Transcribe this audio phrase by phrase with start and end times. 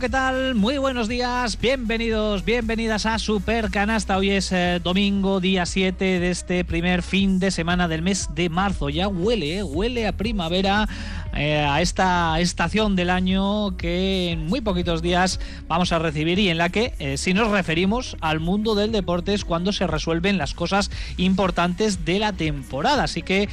[0.00, 0.54] ¿qué tal?
[0.54, 4.16] Muy buenos días, bienvenidos, bienvenidas a Super Canasta.
[4.16, 8.48] Hoy es eh, domingo, día 7 de este primer fin de semana del mes de
[8.48, 8.88] marzo.
[8.88, 10.88] Ya huele, eh, huele a primavera,
[11.34, 16.48] eh, a esta estación del año que en muy poquitos días vamos a recibir y
[16.48, 20.54] en la que, si nos referimos al mundo del deporte, es cuando se resuelven las
[20.54, 23.04] cosas importantes de la temporada.
[23.04, 23.48] Así que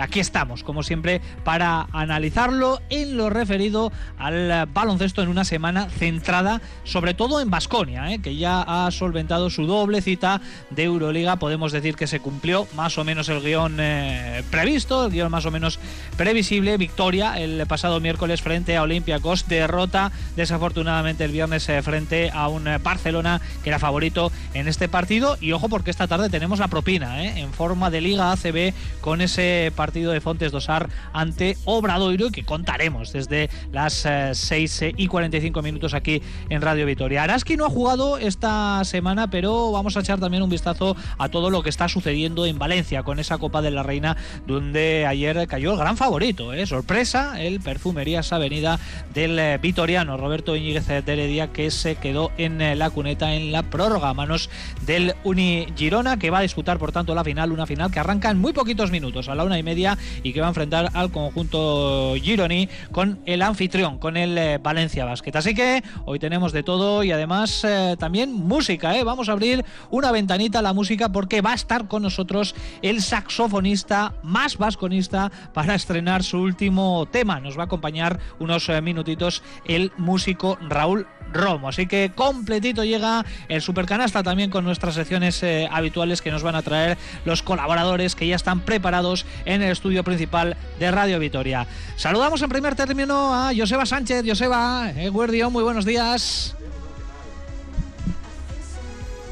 [0.00, 6.60] aquí estamos, como siempre, para analizarlo en lo referido al baloncesto en una semana centrada
[6.84, 8.20] sobre todo en Basconia, ¿eh?
[8.20, 10.40] que ya ha solventado su doble cita
[10.70, 11.36] de Euroliga.
[11.36, 15.46] Podemos decir que se cumplió más o menos el guion eh, previsto, el guion más
[15.46, 15.78] o menos
[16.16, 16.76] previsible.
[16.76, 22.68] Victoria el pasado miércoles frente a Olympiacos, derrota desafortunadamente el viernes eh, frente a un
[22.82, 25.38] Barcelona que era favorito en este partido.
[25.40, 29.72] Y ojo porque esta tarde tenemos la propina en forma de Liga ACB con ese
[29.74, 36.20] partido de Fontes Dosar ante Obradoiro que contaremos desde las 6 y 45 minutos aquí
[36.50, 37.22] en Radio Vitoria.
[37.22, 41.48] Araski no ha jugado esta semana, pero vamos a echar también un vistazo a todo
[41.48, 45.72] lo que está sucediendo en Valencia con esa Copa de la Reina, donde ayer cayó
[45.72, 46.66] el gran favorito, ¿eh?
[46.66, 48.80] sorpresa, el Perfumerías Avenida
[49.14, 53.52] del eh, Vitoriano, Roberto Iñiguez de Heredia, que se quedó en eh, la cuneta en
[53.52, 54.50] la prórroga a manos
[54.84, 58.30] del Uni Girona, que va a disputar por tanto la final, una final que arranca
[58.30, 61.12] en muy poquitos minutos, a la una y media, y que va a enfrentar al
[61.12, 67.12] conjunto Gironi con el anfitrión, con el Valencia Así que hoy tenemos de todo y
[67.12, 68.96] además eh, también música.
[68.96, 69.04] ¿eh?
[69.04, 73.02] Vamos a abrir una ventanita a la música porque va a estar con nosotros el
[73.02, 77.40] saxofonista más vasconista para estrenar su último tema.
[77.40, 81.68] Nos va a acompañar unos eh, minutitos el músico Raúl Romo.
[81.68, 86.54] Así que completito llega el Supercanasta también con nuestras secciones eh, habituales que nos van
[86.54, 91.66] a traer los colaboradores que ya están preparados en el estudio principal de Radio Vitoria.
[91.96, 94.24] Saludamos en primer término a Joseba Sánchez.
[94.26, 96.57] Joseba, eh, muy buenos días.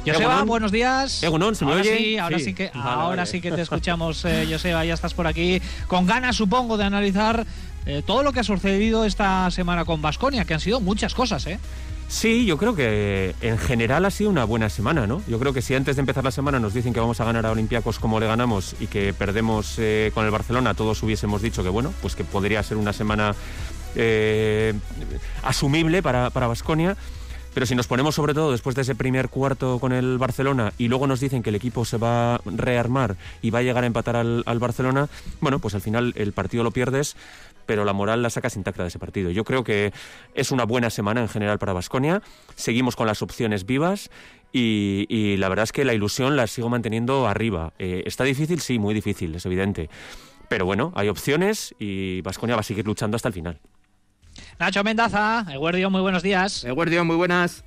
[0.07, 1.23] Joseba, buenos días.
[1.71, 5.27] ahora Sí, ahora sí, que, ahora sí que te escuchamos, eh, Joseba, ya estás por
[5.27, 5.61] aquí.
[5.89, 7.45] Con ganas, supongo, de analizar
[7.87, 11.47] eh, todo lo que ha sucedido esta semana con Vasconia, que han sido muchas cosas,
[11.47, 11.59] ¿eh?
[12.09, 15.23] Sí, yo creo que en general ha sido una buena semana, ¿no?
[15.27, 17.47] Yo creo que si antes de empezar la semana nos dicen que vamos a ganar
[17.47, 21.65] a Olympiacos como le ganamos y que perdemos eh, con el Barcelona, todos hubiésemos dicho
[21.65, 23.35] que bueno, pues que podría ser una semana
[23.97, 24.73] eh,
[25.43, 26.97] asumible para Vasconia.
[27.57, 30.89] Pero si nos ponemos sobre todo después de ese primer cuarto con el Barcelona y
[30.89, 33.87] luego nos dicen que el equipo se va a rearmar y va a llegar a
[33.87, 35.09] empatar al, Barcelona,
[35.41, 37.17] bueno, pues al final el partido lo pierdes
[37.65, 39.31] pero la moral la sacas intacta de ese partido.
[39.31, 39.95] Yo creo que
[40.35, 42.21] es una buena semana en general para Basconia.
[42.57, 44.11] Seguimos con las opciones vivas
[44.53, 47.73] y, la verdad es que la ilusión la sigo manteniendo arriba.
[47.79, 48.61] Eh, ¿Está difícil?
[48.61, 49.89] Sí, muy difícil, es evidente.
[50.51, 53.61] Pero bueno, hay opciones y Basconia va a seguir luchando hasta el final.
[54.59, 56.65] Nacho Mendaza, Eguardio, muy buenos días.
[56.65, 57.63] Eguardio, muy buenas.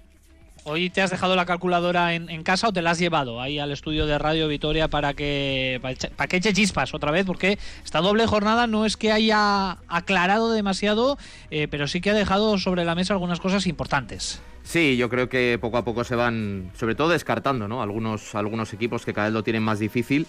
[0.63, 3.72] Hoy te has dejado la calculadora en, casa o te la has llevado ahí al
[3.72, 8.25] estudio de Radio Vitoria para que, para, que eche chispas otra vez, porque esta doble
[8.25, 11.19] jornada no es que haya aclarado demasiado,
[11.51, 14.41] eh, pero sí que ha dejado sobre la mesa algunas cosas importantes.
[14.63, 17.83] Sí, yo creo que poco a poco se van, sobre todo descartando, ¿no?
[17.83, 20.25] Algunos, algunos equipos que cada vez lo tienen más difícil.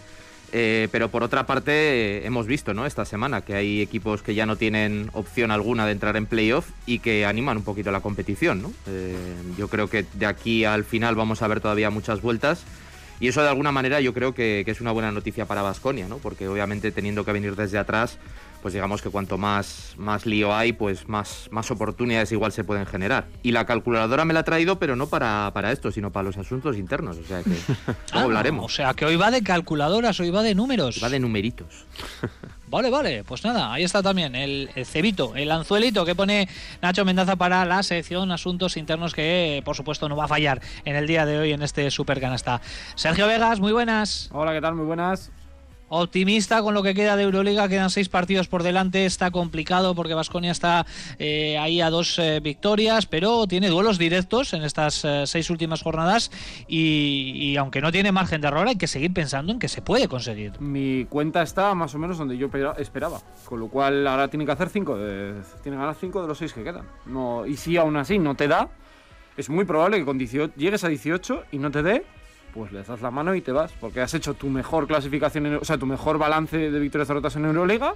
[0.53, 2.87] Eh, pero por otra parte, hemos visto ¿no?
[2.87, 6.69] esta semana que hay equipos que ya no tienen opción alguna de entrar en playoff
[6.87, 8.63] y que animan un poquito la competición.
[8.63, 8.73] ¿no?
[8.87, 9.17] Eh,
[9.57, 12.65] yo creo que de aquí al final vamos a ver todavía muchas vueltas.
[13.21, 16.09] Y eso de alguna manera yo creo que, que es una buena noticia para Vasconia,
[16.09, 16.17] ¿no?
[16.19, 18.19] porque obviamente teniendo que venir desde atrás,
[18.63, 22.87] pues digamos que cuanto más, más lío hay, pues más, más oportunidades igual se pueden
[22.87, 23.27] generar.
[23.43, 26.37] Y la calculadora me la ha traído, pero no para, para esto, sino para los
[26.37, 27.19] asuntos internos.
[27.19, 27.51] O sea que
[28.13, 28.65] ah, hablaremos.
[28.65, 31.01] o sea que hoy va de calculadoras, hoy va de números.
[31.03, 31.87] Va de numeritos.
[32.71, 36.49] Vale, vale, pues nada, ahí está también el, cebito, el anzuelito que pone
[36.81, 40.95] Nacho Mendaza para la sección Asuntos Internos que por supuesto no va a fallar en
[40.95, 42.61] el día de hoy en este Super Canasta.
[42.95, 44.31] Sergio Vegas, muy buenas.
[44.33, 44.77] Hola, ¿qué tal?
[44.77, 45.33] Muy buenas
[45.91, 47.69] optimista con lo que queda de Euroliga.
[47.69, 49.05] Quedan seis partidos por delante.
[49.05, 50.87] Está complicado porque Vasconia está
[51.19, 55.83] eh, ahí a dos eh, victorias, pero tiene duelos directos en estas eh, seis últimas
[55.83, 56.31] jornadas.
[56.67, 60.09] Y, aunque no tiene margen de error, hay que seguir pensando en que se puede
[60.09, 60.61] conseguir.
[60.61, 62.49] Mi cuenta está más o menos donde yo
[62.79, 63.21] esperaba.
[63.45, 64.97] Con lo cual ahora tiene que hacer cinco.
[64.97, 66.87] De, tiene que ganar cinco de los seis que quedan.
[67.07, 68.69] No, y si aún así no te da,
[69.37, 72.05] es muy probable que con 18, llegues a 18 y no te dé
[72.53, 75.65] pues le das la mano y te vas, porque has hecho tu mejor clasificación, o
[75.65, 77.95] sea, tu mejor balance de victorias derrotas en Euroliga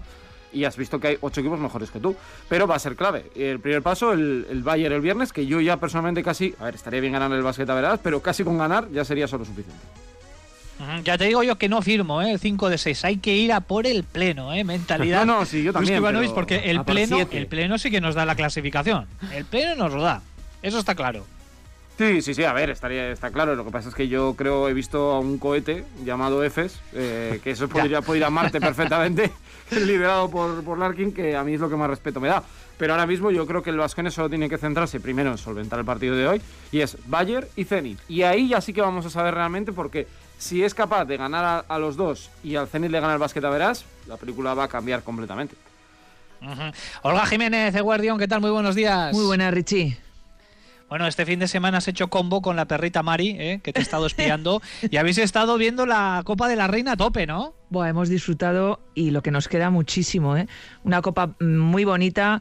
[0.53, 2.17] y has visto que hay ocho equipos mejores que tú.
[2.49, 3.31] Pero va a ser clave.
[3.35, 6.77] El primer paso, el, el Bayern el viernes, que yo ya personalmente casi, a ver,
[6.77, 9.83] estaría bien ganar el básquet a verás, pero casi con ganar ya sería solo suficiente.
[11.05, 12.33] Ya te digo yo que no firmo, ¿eh?
[12.33, 13.05] el 5 de 6.
[13.05, 14.65] Hay que ir a por el pleno, ¿eh?
[14.65, 15.25] mentalidad.
[15.25, 16.03] No, no, sí, yo también.
[16.35, 19.06] porque el pleno, el pleno sí que nos da la clasificación.
[19.33, 20.23] El pleno nos lo da.
[20.62, 21.25] Eso está claro.
[21.96, 23.55] Sí, sí, sí, a ver, estaría, está claro.
[23.55, 27.41] Lo que pasa es que yo creo, he visto a un cohete llamado EFES, eh,
[27.43, 29.31] que eso podría, ir a Marte perfectamente,
[29.70, 32.43] liderado por, por Larkin, que a mí es lo que más respeto me da.
[32.76, 35.79] Pero ahora mismo yo creo que el Vascones solo tiene que centrarse primero en solventar
[35.79, 36.43] el partido de hoy,
[36.73, 38.00] y es Bayer y Zenit.
[38.08, 41.64] Y ahí ya sí que vamos a saber realmente, porque si es capaz de ganar
[41.69, 44.64] a, los dos y al Zenit le gana el básquet a Verás, la película va
[44.64, 45.55] a cambiar completamente.
[47.02, 48.41] Olga Jiménez, de Guardión, ¿qué tal?
[48.41, 49.14] Muy buenos días.
[49.14, 50.04] Muy buenas, Richie.
[50.94, 53.61] Bueno, este fin de semana has hecho combo con la perrita Mari, ¿eh?
[53.64, 56.96] que te he estado espiando, y habéis estado viendo la Copa de la Reina a
[56.96, 57.56] tope, ¿no?
[57.71, 60.47] Bueno, hemos disfrutado y lo que nos queda muchísimo, ¿eh?
[60.85, 62.41] Una copa muy bonita,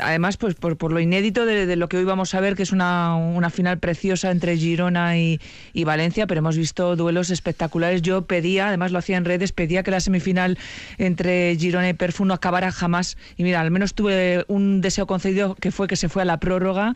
[0.00, 3.14] además pues por, lo inédito de, lo que hoy vamos a ver, que es una,
[3.14, 5.38] una final preciosa entre Girona y,
[5.84, 8.02] Valencia, pero hemos visto duelos espectaculares.
[8.02, 10.58] Yo pedía, además lo hacía en redes, pedía que la semifinal
[10.98, 13.16] entre Girona y Perfum no acabara jamás.
[13.36, 16.40] Y mira, al menos tuve un deseo concedido que fue que se fue a la
[16.40, 16.94] prórroga.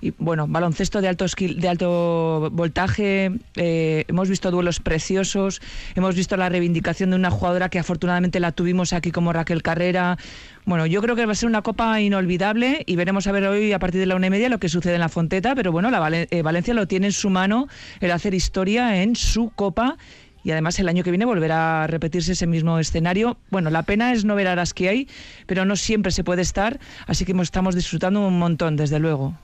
[0.00, 5.60] Y bueno, baloncesto de alto, de alto voltaje, eh, hemos visto duelos preciosos,
[5.94, 10.16] hemos visto la reivindicación de una jugadora que afortunadamente la tuvimos aquí como Raquel Carrera.
[10.64, 13.72] Bueno, yo creo que va a ser una copa inolvidable y veremos a ver hoy
[13.72, 15.90] a partir de la una y media lo que sucede en la Fonteta, pero bueno,
[15.90, 17.66] la eh, Valencia lo tiene en su mano
[18.00, 19.96] el hacer historia en su copa
[20.44, 23.38] y además el año que viene volverá a repetirse ese mismo escenario.
[23.50, 25.08] Bueno, la pena es no ver a las que hay,
[25.46, 26.78] pero no siempre se puede estar,
[27.08, 29.34] así que estamos disfrutando un montón, desde luego.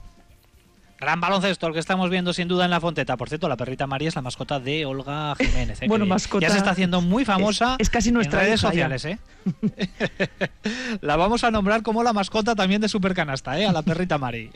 [0.99, 3.15] Gran baloncesto el que estamos viendo sin duda en la Fonteta.
[3.15, 5.81] Por cierto, la perrita María es la mascota de Olga Jiménez.
[5.81, 5.85] ¿eh?
[5.87, 6.45] bueno, mascota.
[6.45, 7.77] Ya se está haciendo muy famosa.
[7.79, 9.17] Es, casi nuestra en redes sociales, ¿eh?
[11.01, 13.65] la vamos a nombrar como la mascota también de Supercanasta, ¿eh?
[13.65, 14.51] A la perrita Mari.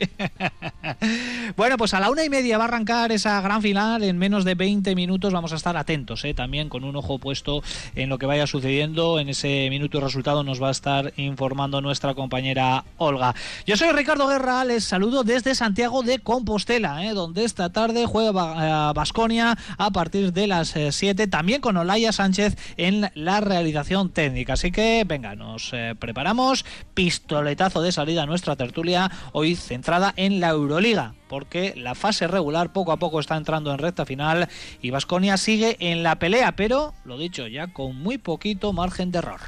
[1.56, 4.02] bueno, pues a la una y media va a arrancar esa gran final.
[4.02, 6.34] En menos de 20 minutos vamos a estar atentos, ¿eh?
[6.34, 7.62] También con un ojo puesto
[7.94, 9.18] en lo que vaya sucediendo.
[9.18, 13.34] En ese minuto y resultado nos va a estar informando nuestra compañera Olga.
[13.66, 17.14] Yo soy Ricardo Guerra, les saludo desde Santiago de Compostela, ¿eh?
[17.14, 22.10] donde esta tarde juega Basconia eh, a partir de las 7, eh, también con Olaya
[22.10, 24.54] Sánchez en la realización técnica.
[24.54, 25.70] Así que venga, nos
[26.00, 32.26] preparamos, pistoletazo de salida a nuestra tertulia, hoy centrada en la Euroliga, porque la fase
[32.26, 34.48] regular poco a poco está entrando en recta final
[34.82, 39.18] y Basconia sigue en la pelea, pero lo dicho, ya con muy poquito margen de
[39.18, 39.40] error.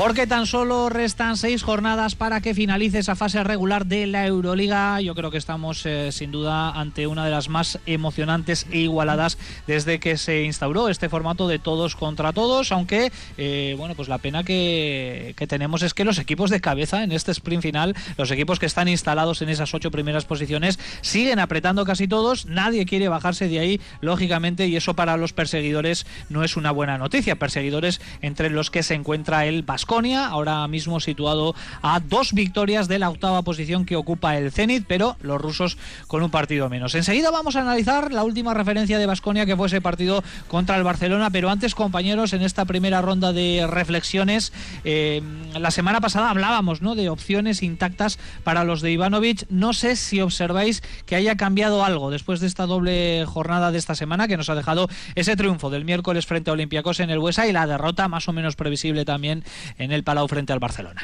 [0.00, 4.98] Porque tan solo restan seis jornadas para que finalice esa fase regular de la Euroliga.
[5.02, 9.36] Yo creo que estamos eh, sin duda ante una de las más emocionantes e igualadas
[9.66, 12.72] desde que se instauró este formato de todos contra todos.
[12.72, 17.04] Aunque, eh, bueno, pues la pena que, que, tenemos es que los equipos de cabeza
[17.04, 21.40] en este sprint final, los equipos que están instalados en esas ocho primeras posiciones, siguen
[21.40, 22.46] apretando casi todos.
[22.46, 26.96] Nadie quiere bajarse de ahí, lógicamente, y eso para los perseguidores no es una buena
[26.96, 27.38] noticia.
[27.38, 33.00] Perseguidores entre los que se encuentra el Vasco ahora mismo situado a dos victorias de
[33.00, 36.94] la octava posición que ocupa el Zenit, pero los rusos con un partido menos.
[36.94, 40.84] Enseguida vamos a analizar la última referencia de Basconia, que fue ese partido contra el
[40.84, 44.52] Barcelona, pero antes, compañeros, en esta primera ronda de reflexiones,
[44.84, 45.22] eh,
[45.58, 46.94] la semana pasada hablábamos ¿no?
[46.94, 49.46] de opciones intactas para los de Ivanovic.
[49.50, 53.96] No sé si observáis que haya cambiado algo después de esta doble jornada de esta
[53.96, 57.48] semana que nos ha dejado ese triunfo del miércoles frente a Olympiacos en el Huesa
[57.48, 59.42] y la derrota más o menos previsible también
[59.80, 61.02] en el Palau frente al Barcelona.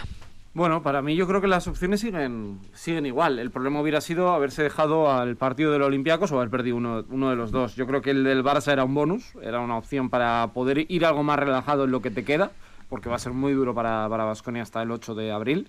[0.52, 3.38] Bueno, para mí yo creo que las opciones siguen, siguen igual.
[3.38, 7.37] El problema hubiera sido haberse dejado al partido del Olympiacos o haber perdido uno, de
[7.37, 7.76] los dos.
[7.76, 11.04] Yo creo que el del Barça era un bonus, era una opción para poder ir
[11.04, 12.52] algo más relajado en lo que te queda,
[12.88, 15.68] porque va a ser muy duro para Vasconia hasta el 8 de abril.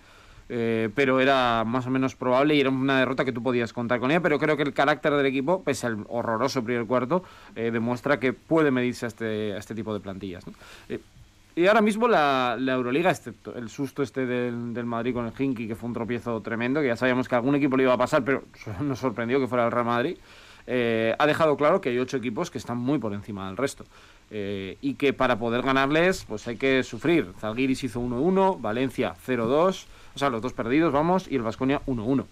[0.49, 3.99] Eh, pero era más o menos probable y era una derrota que tú podías contar
[3.99, 7.23] con ella, pero creo que el carácter del equipo, pese al horroroso primer cuarto,
[7.55, 10.45] eh, demuestra que puede medirse a este, este tipo de plantillas.
[10.87, 10.99] Eh,
[11.57, 15.73] y ahora mismo la, Euroliga, excepto el susto este del, Madrid con el Hinky, que
[15.73, 18.43] fue un tropiezo tremendo, que ya sabíamos que algún equipo le iba a pasar, pero
[18.81, 20.17] nos sorprendió que fuera el Real Madrid,
[20.67, 23.85] eh, ha dejado claro que hay ocho equipos que están muy por encima del resto.
[24.29, 27.33] Eh, y que para poder ganarles, pues hay que sufrir.
[27.39, 32.23] Zalgiris hizo 1-1, Valencia 0-2, o sea, los dos perdidos, vamos, y el Vasconia 1-1.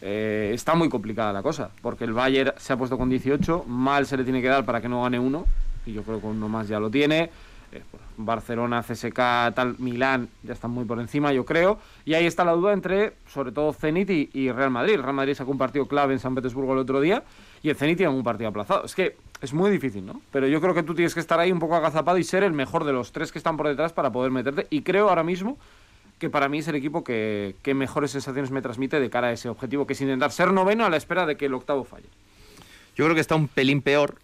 [0.00, 4.06] Eh, está muy complicada la cosa, porque el Bayern se ha puesto con 18, mal
[4.06, 5.44] se le tiene que dar para que no gane uno,
[5.84, 7.30] y yo creo que uno más ya lo tiene.
[7.74, 7.82] Eh,
[8.16, 9.16] Barcelona, CSK,
[9.54, 11.80] tal, Milán, ya están muy por encima, yo creo.
[12.04, 15.00] Y ahí está la duda entre, sobre todo, Zenit y, Real Madrid.
[15.00, 17.24] Real Madrid sacó un partido clave en San Petersburgo el otro día
[17.62, 18.84] y el Zenit tiene un partido aplazado.
[18.84, 20.20] Es que es muy difícil, ¿no?
[20.30, 22.52] Pero yo creo que tú tienes que estar ahí un poco agazapado y ser el
[22.52, 24.68] mejor de los tres que están por detrás para poder meterte.
[24.70, 25.58] Y creo ahora mismo
[26.20, 29.32] que para mí es el equipo que, que mejores sensaciones me transmite de cara a
[29.32, 32.06] ese objetivo, que es intentar ser noveno a la espera de que el octavo falle.
[32.94, 34.14] Yo creo que está un pelín peor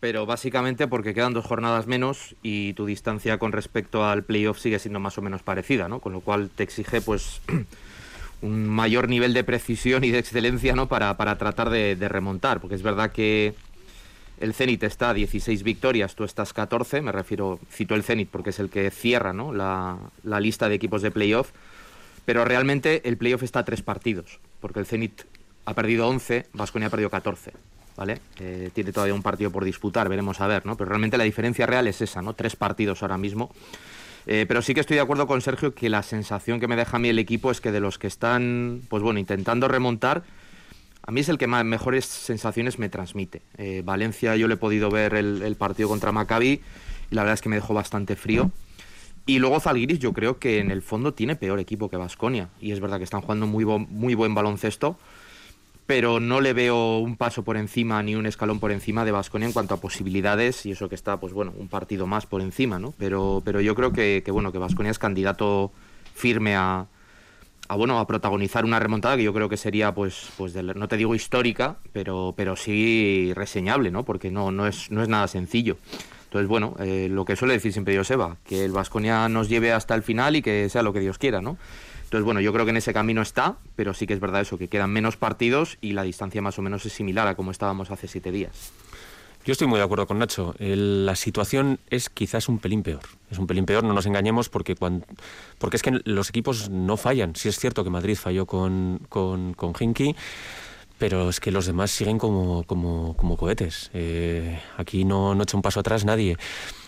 [0.00, 4.78] pero básicamente porque quedan dos jornadas menos y tu distancia con respecto al playoff sigue
[4.78, 6.00] siendo más o menos parecida, ¿no?
[6.00, 7.42] Con lo cual te exige, pues,
[8.42, 10.88] un mayor nivel de precisión y de excelencia, ¿no?
[10.88, 13.54] Para, para tratar de, remontar, porque es verdad que
[14.40, 18.50] el Zenit está a 16 victorias, tú estás 14, me refiero, cito el Zenit porque
[18.50, 19.52] es el que cierra, ¿no?
[19.52, 21.50] La, la lista de equipos de playoff,
[22.24, 25.24] pero realmente el playoff está a tres partidos, porque el Zenit
[25.66, 27.52] ha perdido 11, Vasconia ha perdido 14.
[27.96, 28.20] ¿Vale?
[28.38, 30.76] Eh, tiene todavía un partido por disputar, veremos a ver, ¿no?
[30.76, 32.34] Pero realmente la diferencia real es esa, ¿no?
[32.34, 33.50] Tres partidos ahora mismo.
[34.26, 36.96] Eh, pero sí que estoy de acuerdo con Sergio que la sensación que me deja
[36.96, 40.22] a mí el equipo es que de los que están, pues bueno, intentando remontar,
[41.02, 43.42] a mí es el que más mejores sensaciones me transmite.
[43.56, 46.60] Eh, Valencia yo le he podido ver el, partido contra Maccabi
[47.10, 48.50] y la verdad es que me dejó bastante frío.
[49.26, 52.48] Y luego Zalgiris yo creo que en el fondo tiene peor equipo que Vasconia.
[52.60, 54.98] Y es verdad que están jugando muy, muy buen baloncesto
[55.90, 59.48] pero no le veo un paso por encima ni un escalón por encima de Vasconia
[59.48, 62.78] en cuanto a posibilidades y eso que está, pues bueno, un partido más por encima,
[62.78, 62.94] ¿no?
[62.96, 65.72] Pero, pero yo creo que, bueno, que Vasconia es candidato
[66.14, 66.86] firme a,
[67.76, 71.16] bueno, a protagonizar una remontada que yo creo que sería, pues, pues no te digo
[71.16, 74.04] histórica, pero, pero sí reseñable, ¿no?
[74.04, 75.76] Porque no, no, es, no es nada sencillo.
[76.26, 79.96] Entonces, bueno, eh, lo que suele decir siempre Joseba, que el Vasconia nos lleve hasta
[79.96, 81.58] el final y que sea lo que Dios quiera, ¿no?
[82.10, 84.58] Entonces, bueno, yo creo que en ese camino está, pero sí que es verdad eso,
[84.58, 87.92] que quedan menos partidos y la distancia más o menos es similar a como estábamos
[87.92, 88.72] hace siete días.
[89.44, 90.56] Yo estoy muy de acuerdo con Nacho.
[90.58, 93.02] la situación es quizás un pelín peor.
[93.30, 95.06] Es un pelín peor, no nos engañemos, porque, cuando,
[95.58, 97.36] porque es que los equipos no fallan.
[97.36, 99.72] Sí es cierto que Madrid falló con, con, con
[101.00, 103.90] pero es que los demás siguen como, como, cohetes.
[103.94, 106.36] Eh, aquí no, no echa un paso atrás nadie.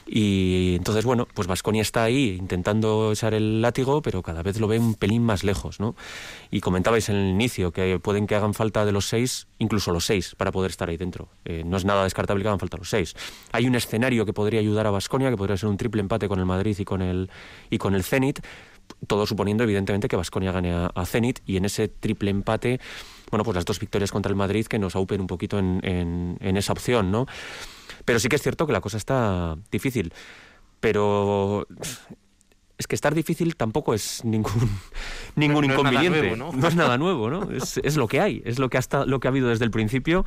[0.07, 4.69] Y entonces, bueno, pues Vasconia está ahí intentando echar el látigo, pero cada vez lo
[4.69, 5.97] ve un pelín más lejos, ¿no?
[6.51, 10.05] Y comentabais en el inicio que pueden que hagan falta de los seis, incluso los
[10.05, 11.31] seis, para poder estar ahí dentro.
[11.47, 13.15] Eh, no es nada descartable que hagan falta los seis.
[13.53, 16.39] Hay un escenario que podría ayudar a Vasconia, que podría ser un triple empate con
[16.39, 17.31] el Madrid y con el,
[17.71, 18.41] y con el Zenit,
[19.07, 22.81] todo suponiendo evidentemente que Vasconia gane a, Zenit y en ese triple empate,
[23.33, 26.37] bueno, pues las dos victorias contra el Madrid que nos aupen un poquito en, en,
[26.41, 27.27] en esa opción, ¿no?
[28.05, 30.13] Pero sí que es cierto que la cosa está difícil.
[30.81, 31.67] Pero
[32.77, 34.53] es que estar difícil tampoco es ningún,
[35.37, 36.37] ningún inconveniente.
[36.37, 36.51] ¿no?
[36.51, 37.51] es nada nuevo, ¿no?
[37.57, 39.71] Es, es, lo que hay, es lo que, hasta, lo que ha habido desde el
[39.71, 40.27] principio.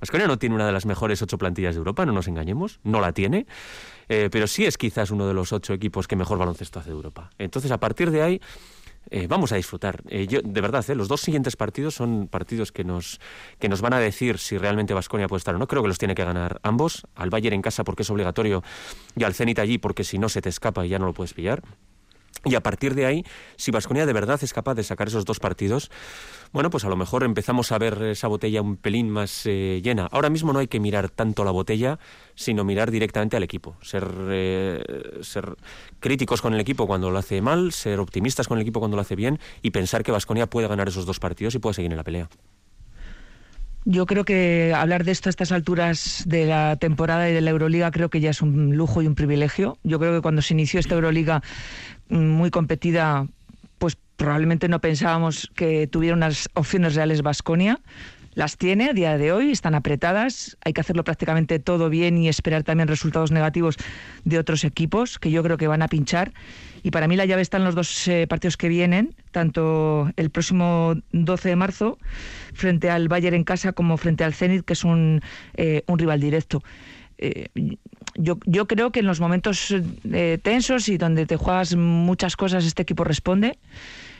[0.00, 3.00] Vasconia no tiene una de las mejores ocho plantillas de Europa, no nos engañemos, no
[3.00, 3.46] la tiene,
[4.08, 6.96] eh, pero sí es quizás uno de los ocho equipos que mejor baloncesto hace de
[6.96, 7.30] Europa.
[7.38, 8.40] Entonces, a partir de ahí,
[9.10, 10.02] eh, vamos a disfrutar.
[10.08, 13.20] Eh, yo, de verdad, eh, los dos siguientes partidos son partidos que nos,
[13.58, 15.66] que nos van a decir si realmente Vasconia puede estar o no.
[15.68, 17.06] Creo que los tiene que ganar ambos.
[17.14, 18.62] Al Bayern en casa porque es obligatorio
[19.16, 21.34] y al Zenit allí porque si no se te escapa y ya no lo puedes
[21.34, 21.62] pillar.
[22.44, 23.24] Y a partir de ahí,
[23.56, 25.90] si Vasconia de verdad es capaz de sacar esos dos partidos,
[26.52, 30.06] bueno, pues a lo mejor empezamos a ver esa botella un pelín más eh, llena.
[30.12, 31.98] Ahora mismo no hay que mirar tanto la botella,
[32.34, 33.76] sino mirar directamente al equipo.
[33.82, 34.82] Ser, eh,
[35.22, 35.56] ser
[36.00, 39.00] críticos con el equipo cuando lo hace mal, ser optimistas con el equipo cuando lo
[39.00, 41.96] hace bien y pensar que Vasconia puede ganar esos dos partidos y puede seguir en
[41.96, 42.28] la pelea.
[43.86, 47.50] Yo creo que hablar de esto a estas alturas de la temporada y de la
[47.50, 49.76] Euroliga creo que ya es un lujo y un privilegio.
[49.82, 51.42] Yo creo que cuando se inició esta Euroliga
[52.08, 53.26] muy competida,
[53.78, 57.80] pues probablemente no pensábamos que tuviera unas opciones reales Vasconia.
[58.34, 62.28] Las tiene a día de hoy, están apretadas, hay que hacerlo prácticamente todo bien y
[62.28, 63.76] esperar también resultados negativos
[64.24, 66.32] de otros equipos que yo creo que van a pinchar.
[66.82, 70.30] Y para mí la llave está en los dos eh, partidos que vienen, tanto el
[70.30, 71.98] próximo 12 de marzo
[72.54, 75.20] frente al Bayern en casa como frente al Zenit, que es un,
[75.54, 76.62] eh, un rival directo.
[77.18, 77.46] Eh,
[78.16, 79.74] yo, yo creo que en los momentos
[80.12, 83.58] eh, tensos y donde te juegas muchas cosas, este equipo responde.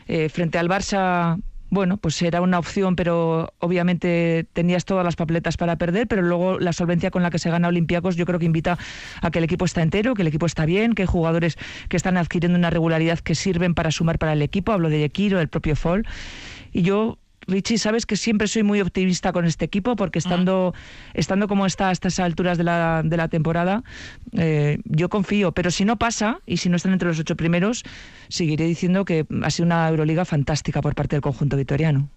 [0.06, 5.56] Eh, frente al Barça, bueno, pues era una opción, pero obviamente tenías todas las papeletas
[5.56, 8.46] para perder, pero luego la solvencia con la que se gana Olympiacos yo creo que
[8.46, 8.78] invita
[9.22, 11.56] a que el equipo está entero, que el equipo está bien, que hay jugadores
[11.88, 15.40] que están adquiriendo una regularidad que sirven para sumar para el equipo, hablo de Yekiro,
[15.40, 16.06] el propio Fall,
[16.72, 20.74] y yo Richie, sabes que siempre soy muy optimista con este equipo porque estando,
[21.12, 23.82] estando como está a estas alturas de la, de la temporada,
[24.32, 25.52] eh, yo confío.
[25.52, 27.84] Pero si no pasa y si no están entre los ocho primeros,
[28.28, 32.08] seguiré diciendo que ha sido una Euroliga fantástica por parte del conjunto vitoriano.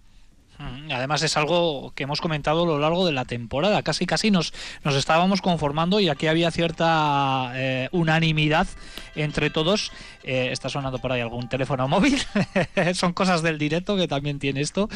[0.58, 3.82] Mm, Además es algo que hemos comentado a lo largo de la temporada.
[3.82, 4.52] Casi casi nos,
[4.84, 8.66] nos estábamos conformando y aquí había cierta eh, unanimidad
[9.14, 9.92] entre todos.
[10.24, 12.20] Eh, está sonando por ahí algún teléfono móvil.
[12.94, 14.88] Son cosas del directo que también tiene esto.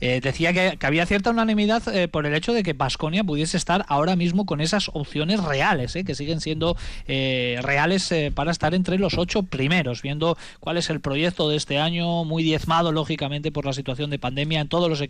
[0.00, 4.16] Eh, decía que, había cierta unanimidad por el hecho de que Vasconia pudiese estar ahora
[4.16, 10.02] mismo con esas opciones reales, que siguen siendo reales para estar entre los ocho primeros,
[10.02, 14.18] viendo cuál es el proyecto de este año, muy diezmado lógicamente por la situación de
[14.18, 15.09] pandemia en todos los equipos,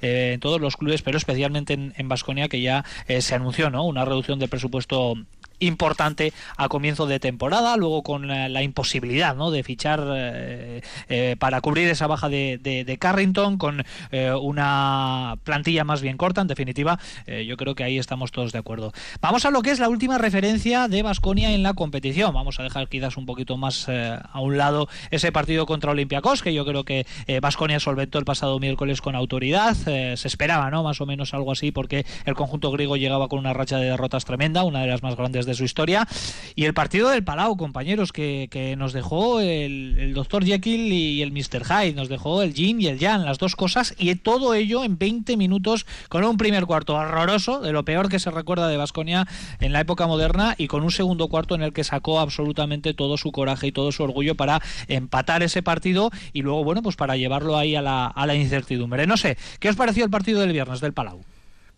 [0.00, 2.84] en todos los clubes, pero especialmente en Vasconia que ya
[3.20, 3.84] se anunció ¿no?
[3.84, 5.14] una reducción de presupuesto
[5.58, 9.50] importante a comienzo de temporada, luego con la, imposibilidad ¿no?
[9.50, 15.84] de fichar eh, eh, para cubrir esa baja de, de, Carrington, con eh, una plantilla
[15.84, 18.92] más bien corta, en definitiva, yo creo que ahí estamos todos de acuerdo.
[19.20, 22.32] Vamos a lo que es la última referencia de Basconia en la competición.
[22.34, 26.54] Vamos a dejar quizás un poquito más a un lado ese partido contra Olympiacos, que
[26.54, 27.06] yo creo que
[27.40, 29.74] Basconia solventó el pasado miércoles con autoridad.
[29.74, 30.82] se esperaba, ¿no?
[30.82, 34.24] Más o menos algo así, porque el conjunto griego llegaba con una racha de derrotas
[34.24, 36.06] tremenda, una de las más grandes de su historia.
[36.54, 41.64] Y el partido del Palau, compañeros, que, nos dejó el, doctor Jekyll y el Mr.
[41.64, 44.98] Hyde, nos dejó el Jin y el Jan, las dos cosas, y todo ello en
[44.98, 49.26] 20 minutos con un primer cuarto horroroso, de lo peor que se recuerda de Vasconia
[49.60, 53.16] en la época moderna, y con un segundo cuarto en el que sacó absolutamente todo
[53.16, 57.16] su coraje y todo su orgullo para empatar ese partido y luego, bueno, pues para
[57.16, 59.06] llevarlo ahí a la, a la incertidumbre.
[59.06, 61.24] No sé, ¿qué os pareció el partido del viernes del Palau?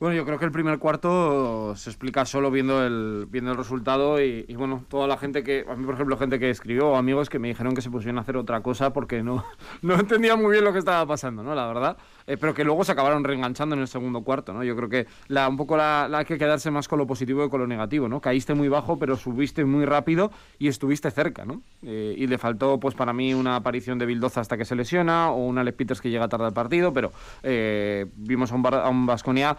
[0.00, 4.22] Bueno, yo creo que el primer cuarto se explica solo viendo el, viendo el resultado
[4.22, 7.40] y, bueno, toda la gente que, a mí por ejemplo, gente que escribió, amigos que
[7.40, 9.44] me dijeron que se pusieron a hacer otra cosa porque no,
[9.82, 11.52] no entendían muy bien lo que estaba pasando, ¿no?
[11.52, 11.96] La verdad.
[12.28, 14.62] Eh, pero que luego se acabaron reenganchando en el segundo cuarto, ¿no?
[14.62, 17.50] Yo creo que la, un poco la, hay que quedarse más con lo positivo que
[17.50, 18.20] con lo negativo, ¿no?
[18.20, 21.60] Caíste muy bajo, pero subiste muy rápido y estuviste cerca, ¿no?
[21.82, 25.32] Eh, y le faltó, pues para mí, una aparición de Bildoza hasta que se lesiona
[25.32, 27.10] o un Alex Peters que llega tarde al partido, pero
[27.42, 29.56] eh, vimos a un, a un Vasconia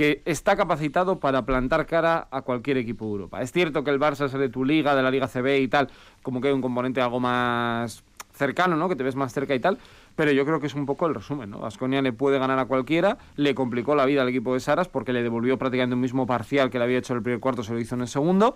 [0.00, 3.42] que está capacitado para plantar cara a cualquier equipo de Europa.
[3.42, 5.90] Es cierto que el Barça es de tu liga, de la Liga CB y tal,
[6.22, 8.88] como que hay un componente algo más cercano, ¿no?
[8.88, 9.76] Que te ves más cerca y tal,
[10.16, 11.58] pero yo creo que es un poco el resumen, ¿no?
[11.58, 15.12] Vasconia le puede ganar a cualquiera, le complicó la vida al equipo de Saras porque
[15.12, 17.74] le devolvió prácticamente un mismo parcial que le había hecho en el primer cuarto, se
[17.74, 18.54] lo hizo en el segundo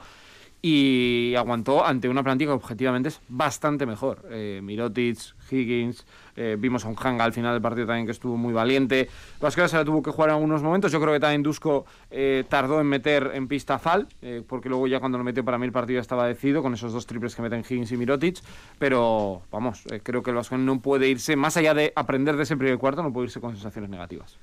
[0.67, 4.25] y aguantó ante una plantilla que objetivamente es bastante mejor.
[4.31, 5.19] Eh, Mirotic,
[5.51, 9.11] Higgins, eh, vimos a un Hanga al final del partido también que estuvo muy valiente.
[9.43, 10.91] Vasquez se la tuvo que jugar en algunos momentos.
[10.91, 14.09] Yo creo que también Dusko eh, tardó en meter en pista Fal,
[14.49, 17.05] porque luego ya cuando lo metió para mí el partido estaba decidido con esos dos
[17.05, 18.39] triples que meten Higgins y Mirotic.
[18.79, 22.57] Pero vamos, creo que el Vasco no puede irse, más allá de aprender de ese
[22.57, 24.39] primer cuarto, no puede irse con sensaciones negativas.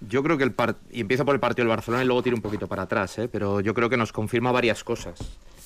[0.00, 0.78] Yo creo que el part...
[0.92, 3.28] y empiezo por el partido del Barcelona y luego tiro un poquito para atrás, ¿eh?
[3.28, 5.18] pero yo creo que nos confirma varias cosas.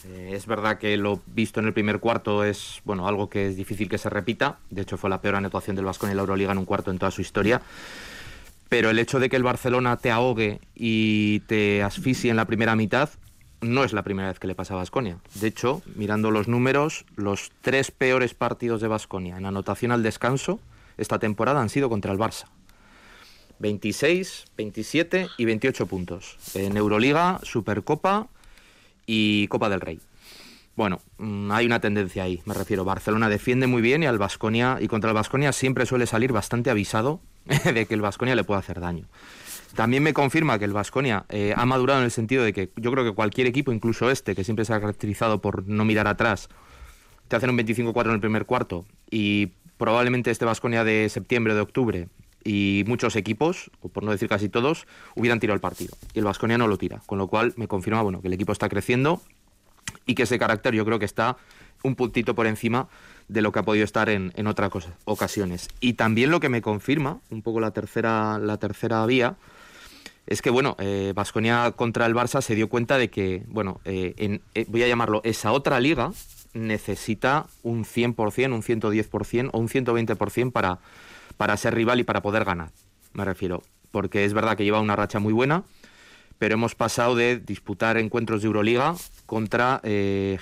[0.07, 3.57] Eh, es verdad que lo visto en el primer cuarto es bueno algo que es
[3.57, 4.59] difícil que se repita.
[4.71, 6.99] De hecho, fue la peor anotación del Vasco en la Euroliga en un cuarto en
[6.99, 7.61] toda su historia.
[8.69, 12.75] Pero el hecho de que el Barcelona te ahogue y te asfixie en la primera
[12.75, 13.11] mitad
[13.61, 15.19] no es la primera vez que le pasa a Vasconia.
[15.35, 20.59] De hecho, mirando los números, los tres peores partidos de Vasconia en anotación al descanso
[20.99, 22.47] esta temporada han sido contra el Barça.
[23.63, 26.37] 26, 27 y 28 puntos.
[26.55, 28.27] En Euroliga, Supercopa
[29.07, 30.01] y Copa del Rey.
[30.75, 32.85] Bueno, mm, hay una tendencia ahí, me refiero.
[32.85, 36.71] Barcelona defiende muy bien y al Vasconia y contra el Vasconia siempre suele salir bastante
[36.71, 37.21] avisado
[37.65, 39.07] de que el Vasconia le puede hacer daño.
[39.77, 42.91] También me confirma que el Vasconia eh, ha madurado en el sentido de que yo
[42.91, 46.49] creo que cualquier equipo, incluso este, que siempre se ha caracterizado por no mirar atrás,
[47.29, 51.57] te hacen un 25-4 en el primer cuarto y probablemente este Vasconia de septiembre o
[51.57, 52.09] de octubre
[52.45, 55.97] y muchos equipos, o por no decir casi todos, hubieran tirado el partido.
[56.15, 58.53] Y el Vasconia no lo tira, con lo cual me confirma bueno, que el equipo
[58.53, 59.21] está creciendo
[60.07, 61.37] y que ese carácter yo creo que está
[61.83, 62.89] un puntito por encima
[63.29, 64.71] de lo que ha podido estar en, en otras
[65.05, 65.69] ocasiones.
[65.81, 69.37] Y también lo que me confirma, un poco la tercera, la tercera vía,
[70.27, 70.77] es que, bueno,
[71.15, 74.83] Vasconia eh, contra el Barça se dio cuenta de que, bueno, eh, en, eh, voy
[74.83, 76.13] a llamarlo, esa otra liga
[76.55, 80.79] necesita un 100%, un 110% o un 120% para
[81.37, 82.71] para ser rival y para poder ganar,
[83.13, 83.63] me refiero.
[83.91, 85.65] Porque es verdad que lleva una racha muy buena,
[86.39, 90.39] pero hemos pasado de disputar encuentros de Euroliga contra eh,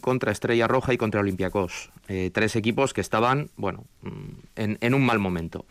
[0.00, 1.90] contra Estrella Roja y contra Olympiacos.
[2.08, 5.66] Eh, tres equipos que estaban, bueno, mm, en, un mal momento.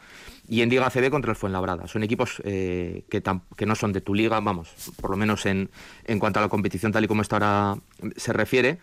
[0.48, 1.88] Y en Liga CB contra el Fuenlabrada.
[1.88, 3.24] Son equipos eh, que,
[3.56, 4.70] que, no son de tu liga, vamos,
[5.02, 5.70] por lo menos en,
[6.06, 7.76] en cuanto a la competición tal y como esto ahora
[8.18, 8.78] se refiere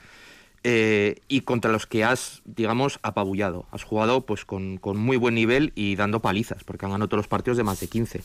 [0.64, 3.66] eh, y contra los que has, digamos, apabullado.
[3.70, 7.28] Has jugado pues con, muy buen nivel y dando palizas, porque han ganado todos los
[7.28, 8.22] partidos de más de 15.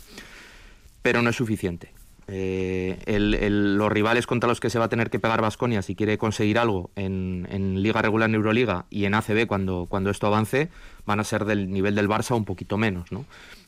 [1.02, 1.92] Pero no es suficiente.
[2.28, 6.58] los rivales contra los que se va a tener que pegar Vasconia si quiere conseguir
[6.58, 10.70] algo en, en, Liga Regular en Euroliga y en ACB cuando, cuando esto avance,
[11.06, 13.26] van a ser del nivel del Barça un poquito menos, ¿no?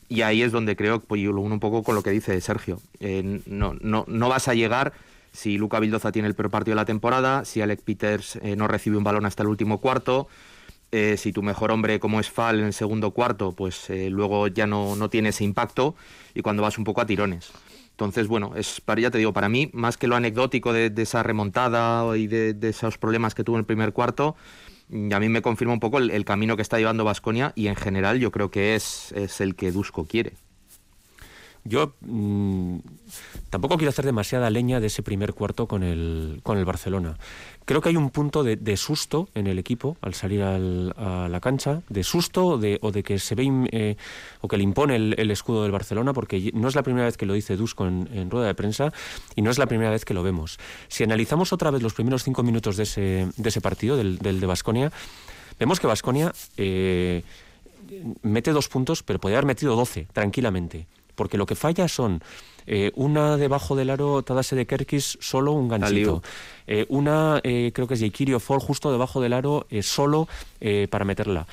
[0.08, 2.40] Y ahí es donde creo, pues yo lo uno un poco con lo que dice
[2.40, 2.80] Sergio.
[3.00, 4.92] no, no, no vas a llegar
[5.36, 8.66] si Luca Vildoza tiene el peor partido de la temporada, si Alec Peters eh, no
[8.68, 10.28] recibe un balón hasta el último cuarto,
[10.92, 14.48] eh, si tu mejor hombre como es Fal en el segundo cuarto, pues eh, luego
[14.48, 15.94] ya no, no, tiene ese impacto
[16.34, 17.52] y cuando vas un poco a tirones.
[17.90, 21.22] Entonces, bueno, es para ya te digo, para mí, más que lo anecdótico de, esa
[21.22, 24.36] remontada y de, esos problemas que tuvo en el primer cuarto,
[24.90, 28.18] a mí me confirma un poco el, camino que está llevando Vasconia y en general
[28.18, 30.34] yo creo que es, es el que Dusko quiere.
[31.68, 32.78] Yo mm,
[33.50, 37.18] tampoco quiero hacer demasiada leña de ese primer cuarto con el, con el Barcelona.
[37.64, 41.82] Creo que hay un punto de, susto en el equipo al salir a la cancha,
[41.88, 43.96] de susto de, o de que se ve eh,
[44.40, 47.26] o que le impone el, escudo del Barcelona, porque no es la primera vez que
[47.26, 48.92] lo dice Dusko en, rueda de prensa
[49.34, 50.58] y no es la primera vez que lo vemos.
[50.86, 54.46] Si analizamos otra vez los primeros cinco minutos de ese, de ese partido, del, de
[54.46, 54.92] Basconia,
[55.58, 57.24] vemos que Basconia eh,
[58.22, 62.22] mete dos puntos, pero podría haber metido doce tranquilamente porque lo que falla son
[62.66, 66.22] eh, una debajo del aro Tadase de Kerkis, solo un ganchito.
[66.66, 70.28] Eh, una, eh, creo que es Jaikirio Fall, justo debajo del aro, solo
[70.90, 71.46] para meterla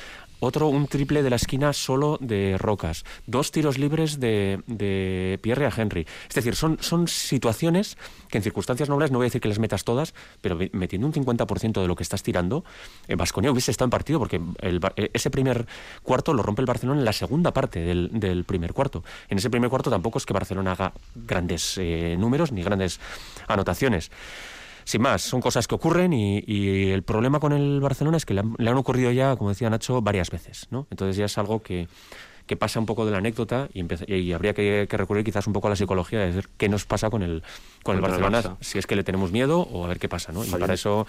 [0.43, 5.73] otro un triple de la esquina solo de Rocas, dos tiros libres de, Pierre a
[5.75, 6.05] Henry.
[6.27, 7.97] Es decir, son, son situaciones
[8.29, 11.13] que en circunstancias nobles, no voy a decir que las metas todas, pero metiendo un
[11.13, 12.63] 50% de lo que estás tirando,
[13.07, 15.65] en Vasconia hubiese estado en partido porque eh, ese primer
[16.03, 19.03] cuarto lo rompe el Barcelona en la segunda parte del, primer cuarto.
[19.29, 22.99] En ese primer cuarto tampoco es que Barcelona haga grandes eh, números ni grandes
[23.47, 24.11] anotaciones
[24.85, 28.41] sin más, son cosas que ocurren y, el problema con el Barcelona es que le
[28.41, 30.87] han, ocurrido ya, como decía Nacho, varias veces, ¿no?
[30.91, 31.87] Entonces ya es algo que,
[32.59, 35.75] pasa un poco de la anécdota y, habría que, recurrir quizás un poco a la
[35.75, 37.43] psicología de ver qué nos pasa con el,
[37.83, 40.43] con el Barcelona, si es que le tenemos miedo o a ver qué pasa, ¿no?
[40.43, 41.05] Y para eso,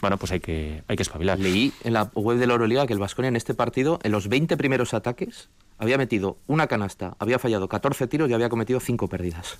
[0.00, 1.38] bueno, pues hay que, hay que espabilar.
[1.38, 4.28] Leí en la web de la Euroliga que el Vasconia en este partido, en los
[4.28, 9.08] 20 primeros ataques, había metido una canasta, había fallado 14 tiros y había cometido 5
[9.08, 9.58] pérdidas.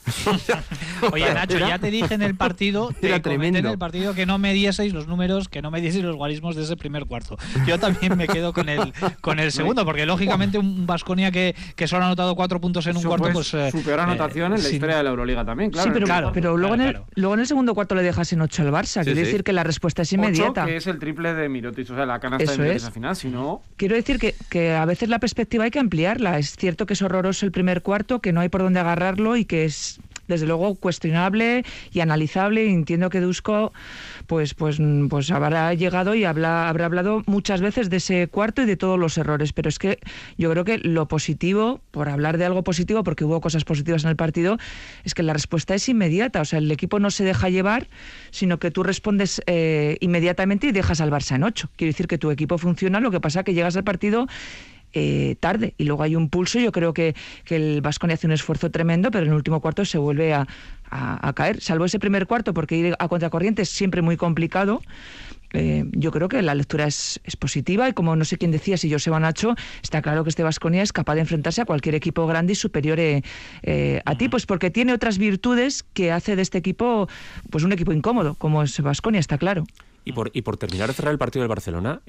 [1.13, 3.59] Oye, Nacho, ya te dije en el partido, era tremendo.
[3.59, 6.57] en el partido que no me dieseis los números, que no me dieseis los guarismos
[6.57, 7.37] de ese primer cuarto.
[7.67, 11.87] Yo también me quedo con el con el segundo, porque lógicamente un Vasconia que, que
[11.87, 13.53] solo ha anotado 4 puntos en un cuarto, pues.
[13.53, 15.93] Eh, su peor anotación en la historia de la Euroliga también, claro.
[15.93, 18.63] Sí, pero, pero luego, en el, luego en el segundo cuarto le dejas en 8
[18.63, 19.05] al Barça.
[19.05, 20.65] Quiero decir que la respuesta es inmediata.
[20.67, 23.29] que es el triple de Mirotic, o sea, la canasta de Mirotic al final, si
[23.29, 23.63] no.
[23.77, 26.39] Quiero decir que, que a veces la perspectiva hay que ampliarla.
[26.39, 29.45] Es cierto que es horroroso el primer cuarto, que no hay por dónde agarrarlo y
[29.45, 32.69] que es desde luego cuestionable y analizable.
[32.71, 33.73] entiendo que Dusko
[34.27, 38.77] pues, pues, pues habrá llegado y habrá hablado muchas veces de ese cuarto y de
[38.77, 39.53] todos los errores.
[39.53, 39.99] Pero es que
[40.37, 44.11] yo creo que lo positivo, por hablar de algo positivo, porque hubo cosas positivas en
[44.11, 44.59] el partido,
[45.05, 46.41] es que la respuesta es inmediata.
[46.41, 47.89] O sea, el equipo no se deja llevar,
[48.31, 51.71] sino que tú respondes eh, inmediatamente y dejas al Barça en ocho.
[51.77, 54.27] Quiere decir que tu equipo funciona, lo que pasa que llegas al partido
[54.99, 55.75] eh, tarde.
[55.77, 59.11] Y luego hay un pulso, yo creo que, que el Vasconi hace un esfuerzo tremendo,
[59.11, 60.47] pero en el último cuarto se vuelve a,
[61.35, 61.61] caer.
[61.61, 64.81] Salvo ese primer cuarto, porque ir a contracorriente es siempre muy complicado.
[65.53, 68.91] Eh, yo creo que la lectura es, positiva y como no sé quién decía, si
[68.91, 72.55] Joseba Nacho, está claro que este Vasconia es capaz de enfrentarse a cualquier equipo grande
[72.55, 73.23] y superior eh,
[74.03, 77.07] a ti, pues porque tiene otras virtudes que hace de este equipo
[77.51, 79.67] pues un equipo incómodo, como es Vasconia, está claro.
[80.07, 82.01] Y por, y por terminar de cerrar el partido del Barcelona,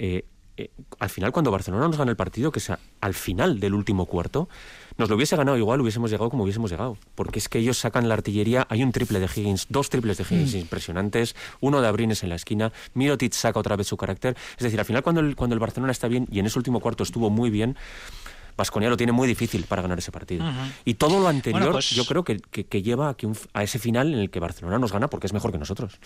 [0.58, 4.06] eh, al final cuando Barcelona nos gana el partido, que sea al final del último
[4.06, 4.50] cuarto,
[4.98, 6.98] nos lo hubiese ganado igual, hubiésemos llegado como hubiésemos llegado.
[7.14, 10.24] Porque es que ellos sacan la artillería, hay un triple de Higgins, dos triples de
[10.24, 10.58] Higgins mm.
[10.58, 14.36] impresionantes, uno de Abrines en la esquina, Mirotic saca otra vez su carácter.
[14.58, 16.80] Es decir, al final cuando el, cuando el Barcelona está bien, y en ese último
[16.80, 17.78] cuarto estuvo muy bien,
[18.58, 20.44] Vasconia lo tiene muy difícil para ganar ese partido.
[20.84, 23.16] Y todo lo anterior pues yo creo que, lleva a,
[23.54, 26.00] a ese final en el que Barcelona nos gana porque es mejor que nosotros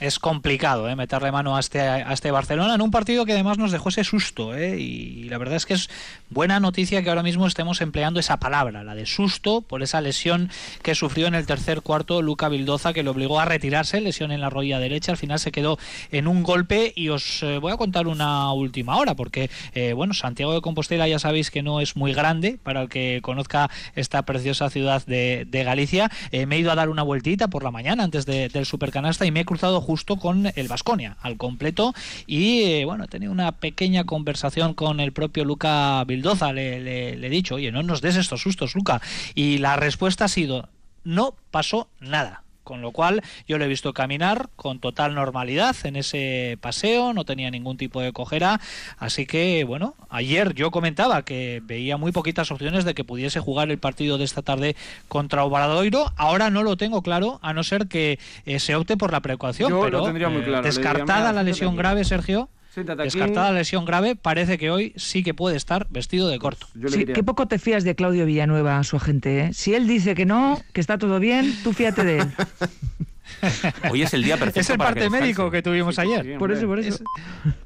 [0.00, 0.96] es complicado ¿eh?
[0.96, 4.04] meterle mano a este, a este Barcelona en un partido que además nos dejó ese
[4.04, 4.54] susto.
[4.54, 4.78] ¿eh?
[4.78, 5.88] Y la verdad es que es
[6.30, 10.50] buena noticia que ahora mismo estemos empleando esa palabra, la de susto, por esa lesión
[10.82, 14.40] que sufrió en el tercer cuarto Luca Vildoza, que le obligó a retirarse, lesión en
[14.40, 15.12] la rodilla derecha.
[15.12, 15.78] Al final se quedó
[16.10, 16.92] en un golpe.
[16.94, 21.08] Y os eh, voy a contar una última hora, porque eh, bueno, Santiago de Compostela
[21.08, 25.46] ya sabéis que no es muy grande para el que conozca esta preciosa ciudad de,
[25.66, 26.10] Galicia.
[26.32, 29.40] me he ido a dar una vueltita por la mañana antes del Supercanasta y me
[29.40, 31.94] he cruzado justo con el Vasconia al completo.
[32.26, 37.30] Y eh, bueno, he tenido una pequeña conversación con el propio Luca Bildoza, le, he
[37.30, 39.00] dicho, oye, no nos des estos sustos, Luca,
[39.34, 40.68] y la respuesta ha sido,
[41.04, 45.94] no pasó nada con lo cual yo lo he visto caminar con total normalidad en
[45.94, 48.60] ese paseo, no tenía ningún tipo de cojera,
[48.98, 53.70] así que bueno, ayer yo comentaba que veía muy poquitas opciones de que pudiese jugar
[53.70, 54.74] el partido de esta tarde
[55.06, 59.12] contra Obradoiro, ahora no lo tengo claro, a no ser que eh, se opte por
[59.12, 62.48] la precaución, pero eh, descartada la lesión grave, Sergio.
[62.84, 66.66] Descartada la lesión grave, parece que hoy sí que puede estar vestido de corto.
[66.88, 69.40] Sí, qué poco te fías de Claudio Villanueva, su agente.
[69.40, 69.52] ¿eh?
[69.52, 72.32] Si él dice que no, que está todo bien, tú fíate de él.
[73.90, 74.60] Hoy es el día perfecto.
[74.60, 76.38] Es el parte médico que tuvimos ayer.
[76.38, 77.04] por eso, por eso.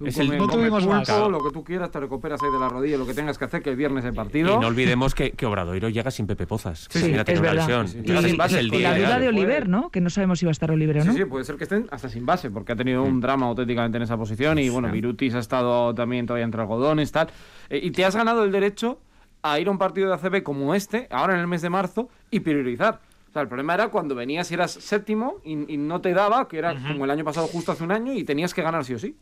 [0.05, 1.09] Es, el no tuvimos más.
[1.09, 3.62] Lo que tú quieras, te recuperas ahí de la rodilla, lo que tengas que hacer,
[3.62, 4.57] que el viernes el partido.
[4.57, 6.88] Y no olvidemos que, que Obradoiro llega sin Pepe Pozas.
[6.90, 7.87] Sí, sí es verdad.
[8.01, 9.90] Y, la duda de Oliver, ¿no?
[9.90, 11.12] Que no sabemos si va a estar Oliver o no.
[11.12, 13.96] Sí, sí, puede ser que estén hasta sin base, porque ha tenido un drama auténticamente
[13.96, 14.59] en esa posición.
[14.59, 17.29] Y bueno, Virutis ha estado también todavía entre algodones, tal.
[17.68, 19.01] Eh, y te has ganado el derecho
[19.42, 22.09] a ir a un partido de ACB como este, ahora en el mes de marzo,
[22.31, 23.01] y priorizar.
[23.30, 26.58] O sea, el problema era cuando venías y eras séptimo y, no te daba, que
[26.58, 28.98] era como el año pasado justo hace un año, y tenías que ganar sí o
[28.98, 29.16] sí.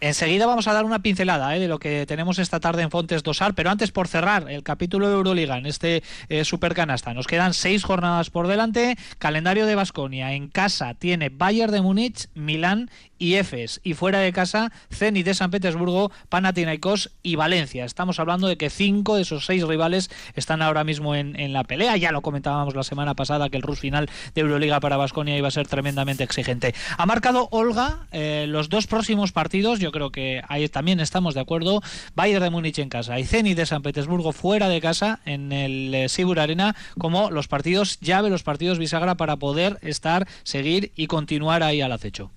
[0.00, 1.60] Enseguida vamos a dar una pincelada ¿eh?
[1.60, 5.08] de lo que tenemos esta tarde en Fontes Dosar, pero antes por cerrar el capítulo
[5.08, 7.14] de Euroliga en este eh, Supercanasta.
[7.14, 8.96] Nos quedan seis jornadas por delante.
[9.18, 10.32] Calendario de Basconia.
[10.34, 13.80] En casa tiene Bayern de Múnich, Milán y Efes.
[13.82, 17.84] Y fuera de casa, Zenit de San Petersburgo, Panathinaikos y Valencia.
[17.84, 21.96] Estamos hablando de que cinco de esos seis rivales están ahora mismo en, la pelea.
[21.96, 25.48] Ya lo comentábamos la semana pasada que el rush final de Euroliga para Basconia iba
[25.48, 26.74] a ser tremendamente exigente.
[26.96, 29.78] Ha marcado Olga eh, los dos próximos partidos.
[29.78, 31.80] Yo creo que ahí también estamos de acuerdo.
[32.14, 35.94] Bayern de Múnich en casa y Zenit de San Petersburgo fuera de casa en el
[35.94, 41.06] eh, Sibur Arena como los partidos llave, los partidos bisagra para poder estar, seguir y
[41.06, 42.30] continuar ahí al acecho.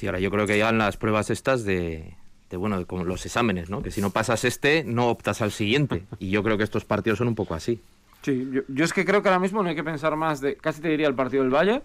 [0.00, 2.16] Sí, ahora yo creo que llegan las pruebas estas de,
[2.52, 3.82] bueno, como los exámenes, ¿no?
[3.82, 6.04] Que si no pasas este, no optas al siguiente.
[6.18, 7.82] Y yo creo que estos partidos son un poco así.
[8.22, 10.80] Sí, yo, es que creo que ahora mismo no hay que pensar más de, casi
[10.80, 11.82] te diría el partido del Valle,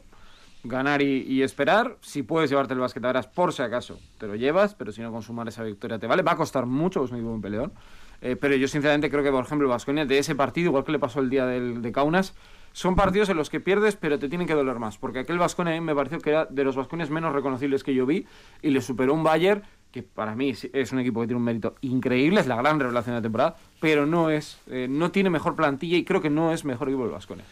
[0.63, 1.97] ganar y, esperar.
[1.99, 5.49] Si puedes llevarte el basquet por si acaso, te lo llevas, pero si no consumar
[5.49, 6.23] esa victoria te vale.
[6.23, 7.73] Va a costar mucho, es un buen peleón.
[8.21, 10.99] Eh, pero yo sinceramente creo que, por ejemplo, Vasconia de ese partido, igual que le
[10.99, 12.33] pasó el día del, de Kaunas,
[12.75, 14.97] son partidos en los que pierdes, pero te tienen que doler más.
[14.97, 18.27] Porque aquel Vasconia me pareció que era de los Vasconias menos reconocibles que yo vi
[18.61, 21.75] y le superó un Bayern que para mí es un equipo que tiene un mérito
[21.79, 25.55] increíble, es la gran revelación de la temporada, pero no es, eh, no tiene mejor
[25.55, 27.45] plantilla y creo que no es mejor equipo el Vasconia.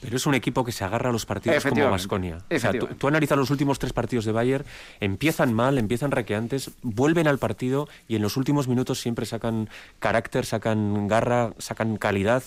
[0.00, 2.38] Pero es un equipo que se agarra a los partidos como Vasconia.
[2.50, 4.64] O sea, tú, analizas los últimos tres partidos de Bayern,
[4.98, 10.46] empiezan mal, empiezan requeantes, vuelven al partido y en los últimos minutos siempre sacan carácter,
[10.46, 12.42] sacan garra, sacan calidad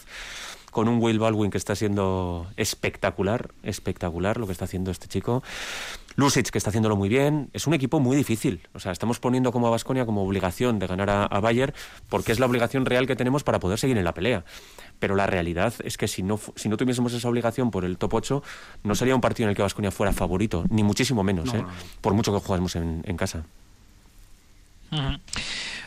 [0.74, 5.44] con un Will Baldwin que está siendo espectacular, espectacular lo que está haciendo este chico.
[6.16, 7.50] Lusic, que está haciéndolo muy bien.
[7.54, 8.68] Es un equipo muy difícil.
[8.74, 11.74] O sea, estamos poniendo como a Basconia como obligación de ganar a, a, Bayern
[12.10, 14.44] porque es la obligación real que tenemos para poder seguir en la pelea.
[15.00, 18.16] Pero la realidad es que si no, si no tuviésemos esa obligación por el top
[18.16, 18.44] 8,
[18.84, 21.64] no sería un partido en el que Basconia fuera favorito, ni muchísimo menos, ¿eh?
[22.02, 23.46] por mucho que jugásemos en, en casa.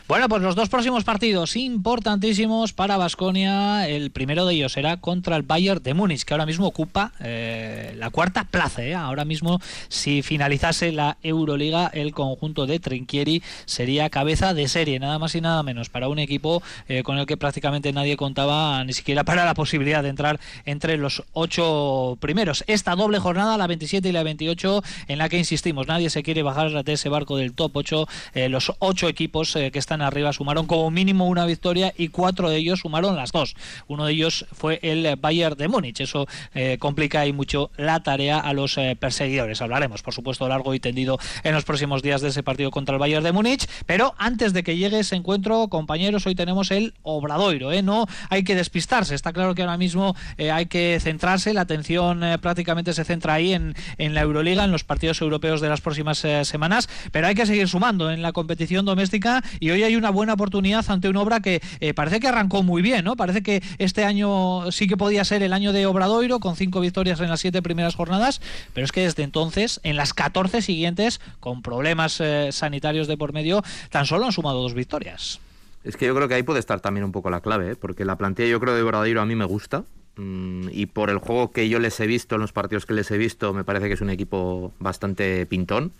[0.09, 3.89] Bueno, pues los dos próximos partidos importantísimos para Basconia.
[3.89, 7.93] El primero de ellos será contra el Bayern de Múnich, que ahora mismo ocupa eh,
[7.99, 8.85] la cuarta plaza.
[8.85, 8.95] ¿eh?
[8.95, 15.19] Ahora mismo, si finalizase la Euroliga, el conjunto de Trinquieri sería cabeza de serie, nada
[15.19, 18.93] más y nada menos, para un equipo eh, con el que prácticamente nadie contaba, ni
[18.93, 22.63] siquiera para la posibilidad de entrar entre los ocho primeros.
[22.69, 26.45] Esta doble jornada, la 27 y la 28, en la que insistimos, nadie se quiere
[26.45, 28.07] bajar de ese barco del top 8.
[28.51, 32.81] los ocho equipos que están arriba sumaron como mínimo una victoria y cuatro de ellos
[32.81, 33.55] sumaron las dos.
[33.89, 36.01] Uno de ellos fue el Bayern de Múnich.
[36.01, 39.63] Eso eh, complica y mucho la tarea a los eh, perseguidores.
[39.63, 42.99] Hablaremos, por supuesto, largo y tendido en los próximos días de ese partido contra el
[42.99, 43.69] Bayern de Múnich.
[43.87, 47.73] Pero antes de que llegue ese encuentro, compañeros, hoy tenemos el Obradoiro.
[47.73, 47.83] ¿eh?
[47.83, 49.15] No hay que despistarse.
[49.15, 51.55] Está claro que ahora mismo hay que centrarse.
[51.55, 55.69] La atención prácticamente se centra ahí en, en la Euroliga, en los partidos europeos de
[55.69, 56.89] las próximas semanas.
[57.13, 60.85] Pero hay que seguir sumando en la competición doméstica y hoy hay una buena oportunidad
[60.89, 63.17] ante una obra que eh, parece que arrancó muy bien, ¿no?
[63.17, 67.21] Parece que este año sí que podía ser el año de Obradoiro con cinco victorias
[67.21, 68.41] en las siete primeras jornadas,
[68.75, 73.33] pero es que desde entonces, en las 14 siguientes, con problemas eh, sanitarios de por
[73.33, 75.41] medio, tan solo han sumado dos victorias.
[75.85, 77.77] Es que yo creo que ahí puede estar también un poco la clave, ¿eh?
[77.77, 79.85] porque la plantilla yo creo de Obradoiro a mí me gusta,
[80.17, 83.11] mm, y por el juego que yo les he visto, en los partidos que les
[83.11, 85.93] he visto, me parece que es un equipo bastante pintón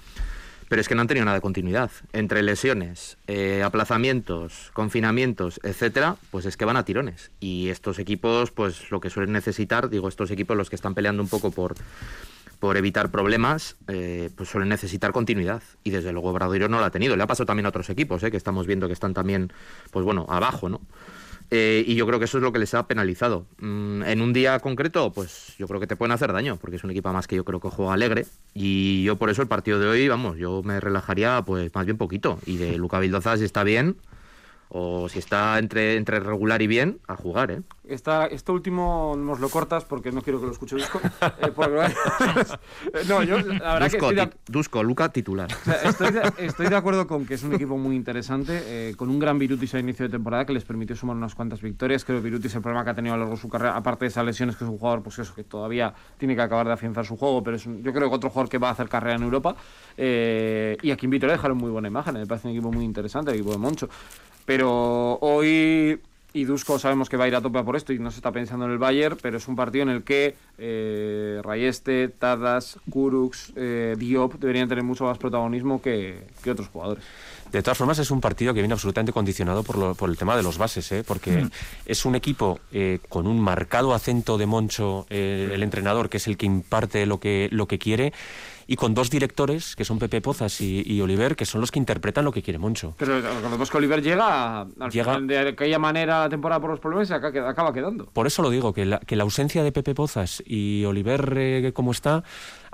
[0.69, 1.91] pero es que no han tenido nada de continuidad.
[2.13, 7.31] Entre lesiones, eh, aplazamientos, confinamientos, etcétera, pues es que van a tirones.
[7.41, 11.23] Y estos equipos, pues lo que suelen necesitar, digo, estos equipos los que están peleando
[11.23, 11.75] un poco por,
[12.59, 15.63] por evitar problemas, eh, pues suelen necesitar continuidad.
[15.85, 17.17] Y desde luego Bradoiro no lo ha tenido.
[17.17, 19.53] Le ha pasado también a otros equipos, eh, que estamos viendo que están también,
[19.91, 20.81] pues bueno, abajo, ¿no?
[21.51, 23.47] Eh, y yo creo que eso es lo que les ha penalizado.
[23.59, 26.85] Mm, en un día concreto, pues yo creo que te pueden hacer daño, porque es
[26.85, 28.27] un equipo más que yo creo que juega alegre.
[28.55, 31.97] Y yo por eso el partido de hoy, vamos, yo me relajaría pues más bien
[31.97, 32.39] poquito.
[32.47, 33.97] Y de Luca Vildoza, si está bien,
[34.69, 37.63] o si está entre, entre regular y bien, a jugar, ¿eh?
[37.89, 41.01] Esta, esto último nos lo cortas porque no quiero que lo escuche Dusko.
[41.41, 41.95] Eh, porque-
[43.09, 45.49] no, yo la verdad que Dusko, de, ti- Dusko, Luca titular.
[45.53, 48.95] o sea, estoy, de, estoy de acuerdo con que es un equipo muy interesante, eh,
[48.97, 52.05] con un gran Virutis a inicio de temporada que les permitió sumar unas cuantas victorias.
[52.05, 54.05] Creo que Virutis el problema que ha tenido a lo largo de su carrera, aparte
[54.05, 56.73] de esas lesiones, que es un jugador pues eso, que todavía tiene que acabar de
[56.73, 58.89] afianzar su juego, pero es un- yo creo que otro jugador que va a hacer
[58.89, 59.55] carrera en Europa.
[59.97, 63.31] Eh, y aquí en Vitoria dejaron muy buena imagen, me parece un equipo muy interesante,
[63.31, 63.89] el equipo de Moncho.
[64.47, 66.01] Pero hoy
[66.33, 68.31] y Dusko sabemos que va a ir a tope por esto y no se está
[68.31, 73.53] pensando en el Bayern, pero es un partido en el que eh, Rayeste, Tadas, Kurux,
[73.57, 77.03] eh, Diop deberían tener mucho más protagonismo que, que otros jugadores.
[77.51, 80.37] De todas formas, es un partido que viene absolutamente condicionado por, lo- por el tema
[80.37, 81.05] de los bases, ¿eh?
[81.07, 81.47] porque
[81.87, 86.37] es un equipo eh, con un marcado acento de Moncho, el entrenador, que es el
[86.37, 88.13] que imparte lo que, lo que quiere,
[88.67, 91.79] y con dos directores, que son Pepe Pozas y, y Oliver, que son los que
[91.79, 92.95] interpretan lo que quiere Moncho.
[92.99, 96.81] Pero recordemos que Oliver llega al Llega- final de aquella manera la temporada por los
[96.81, 98.07] problemas y acaba quedando.
[98.07, 101.73] Por eso lo digo, que la, que la ausencia de Pepe Pozas y Oliver eh,
[101.75, 102.25] como está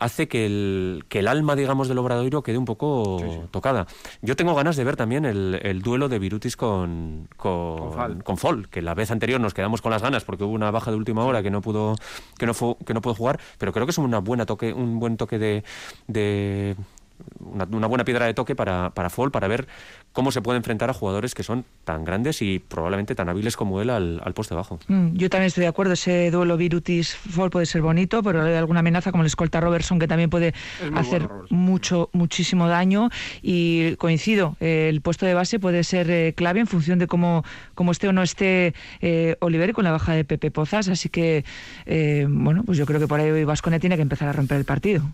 [0.03, 3.87] hace que el, que el alma, digamos, del Obradoiro quede un poco tocada.
[4.21, 8.37] Yo tengo ganas de ver también el, el duelo de Virutis con, con, Con
[8.71, 11.25] que la vez anterior nos quedamos con las ganas porque hubo una baja de última
[11.25, 11.95] hora que no pudo,
[12.39, 14.99] que no, fu- que no pudo jugar, pero creo que es una buena toque, un
[14.99, 15.65] buen toque de...
[16.07, 16.77] de
[17.41, 19.67] una, una buena piedra de toque para, para Fall, para ver
[20.13, 23.81] cómo se puede enfrentar a jugadores que son tan grandes y probablemente tan hábiles como
[23.81, 24.79] él al, al poste bajo.
[24.89, 28.81] Mm, Yo también estoy de acuerdo, ese duelo Virutis-Fall puede ser bonito, pero hay alguna
[28.81, 30.55] amenaza como el escolta Robertson que también puede
[30.95, 33.09] hacer bueno, mucho, muchísimo daño
[33.41, 37.45] y coincido, eh, el puesto de base puede ser eh, clave en función de cómo,
[37.75, 41.45] cómo esté o no esté eh, Oliver con la baja de Pepe Pozas, así que
[41.87, 44.65] eh, bueno, pues yo creo que por ahí Vasconia tiene que empezar a romper el
[44.65, 45.05] partido.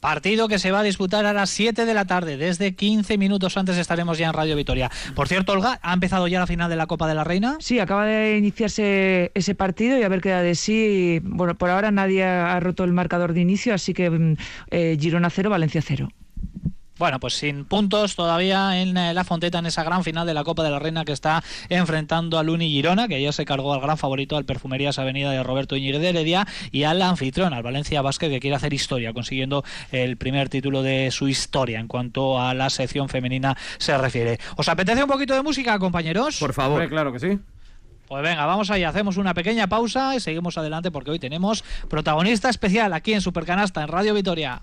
[0.00, 2.38] Partido que se va a disputar a las 7 de la tarde.
[2.38, 4.90] Desde 15 minutos antes estaremos ya en Radio Vitoria.
[5.14, 7.56] Por cierto, Olga, ¿ha empezado ya la final de la Copa de la Reina?
[7.60, 11.20] Sí, acaba de iniciarse ese partido y a ver qué da de sí.
[11.22, 14.36] Bueno, por ahora nadie ha roto el marcador de inicio, así que mm,
[14.70, 16.08] eh, Girona 0, Valencia 0.
[17.00, 20.44] Bueno, pues sin puntos todavía en eh, la Fonteta en esa gran final de la
[20.44, 23.80] Copa de la Reina que está enfrentando al Uni Girona, que ya se cargó al
[23.80, 28.02] gran favorito, al Perfumerías Avenida de Roberto Íñiguez de Heredia, y al anfitrión, al Valencia
[28.02, 32.52] Basket, que quiere hacer historia, consiguiendo el primer título de su historia en cuanto a
[32.52, 34.38] la sección femenina se refiere.
[34.56, 36.38] ¿Os apetece un poquito de música, compañeros?
[36.38, 36.86] Por favor.
[36.86, 37.38] Claro que sí.
[38.08, 42.50] Pues venga, vamos allá, hacemos una pequeña pausa y seguimos adelante porque hoy tenemos protagonista
[42.50, 44.60] especial aquí en Supercanasta, en Radio Vitoria.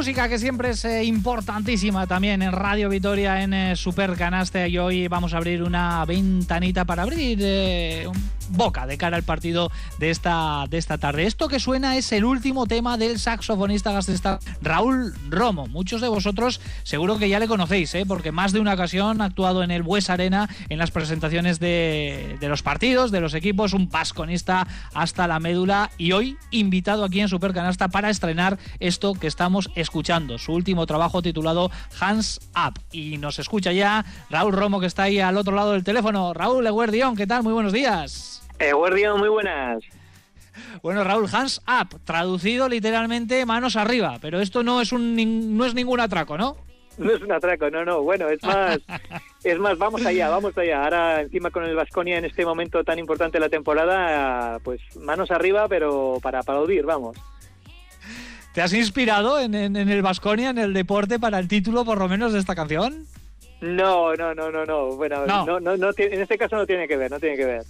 [0.00, 4.66] Música que siempre es eh, importantísima también en Radio Vitoria, en eh, Super Canaste.
[4.66, 8.08] Y hoy vamos a abrir una ventanita para abrir eh,
[8.50, 11.26] boca de cara al partido de esta, de esta tarde.
[11.26, 15.66] Esto que suena es el último tema del saxofonista gastista Raúl Romo.
[15.66, 18.04] Muchos de vosotros seguro que ya le conocéis, ¿eh?
[18.06, 22.38] porque más de una ocasión ha actuado en el Bues Arena en las presentaciones de,
[22.40, 27.28] los partidos, de los equipos, un vasconista hasta la médula y hoy invitado aquí en
[27.28, 32.80] Supercanasta para estrenar esto que estamos escuchando, su último trabajo titulado Hands Up.
[32.92, 36.34] Y nos escucha ya Raúl Romo que está ahí al otro lado del teléfono.
[36.34, 37.42] Raúl Eguerdión, ¿qué tal?
[37.42, 38.39] Muy buenos días.
[38.60, 39.82] Eh, Guardián, muy buenas.
[40.82, 45.74] Bueno, Raúl, hands up, traducido literalmente manos arriba, pero esto no es un no es
[45.74, 46.56] ningún atraco, ¿no?
[46.98, 48.02] No es un atraco, no, no.
[48.02, 48.78] Bueno, es más,
[49.44, 50.84] es más, vamos allá, vamos allá.
[50.84, 55.30] Ahora encima con el Vasconia en este momento tan importante de la temporada, pues manos
[55.30, 57.16] arriba, pero para aplaudir, vamos.
[58.52, 61.98] ¿Te has inspirado en, en- en el Vasconia, en el deporte, para el título por
[61.98, 63.06] lo menos de esta canción?
[63.62, 64.96] No, no, no, no, no.
[64.96, 65.46] Bueno, No.
[65.46, 67.62] no, no, no en este caso no tiene que ver, no tiene que ver.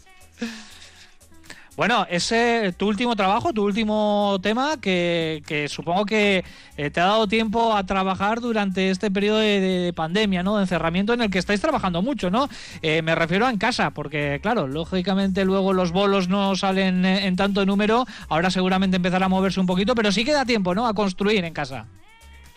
[1.77, 6.45] Bueno, ese tu último trabajo, tu último tema, que, que supongo que
[6.77, 10.57] eh, te ha dado tiempo a trabajar durante este periodo de, de- de pandemia, ¿no?
[10.57, 12.49] De encerramiento en el que estáis trabajando mucho, ¿no?
[12.83, 17.27] Eh, me refiero a en casa, porque claro, lógicamente luego los bolos no salen eh,
[17.27, 20.87] en tanto número, ahora seguramente empezará a moverse un poquito, pero sí queda tiempo, ¿no?
[20.87, 21.87] A construir en casa.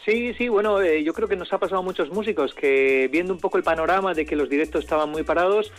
[0.03, 3.31] Sí, sí, bueno, eh, yo creo que nos ha pasado a muchos músicos que viendo
[3.31, 5.71] un poco el panorama de que los directos estaban muy parados,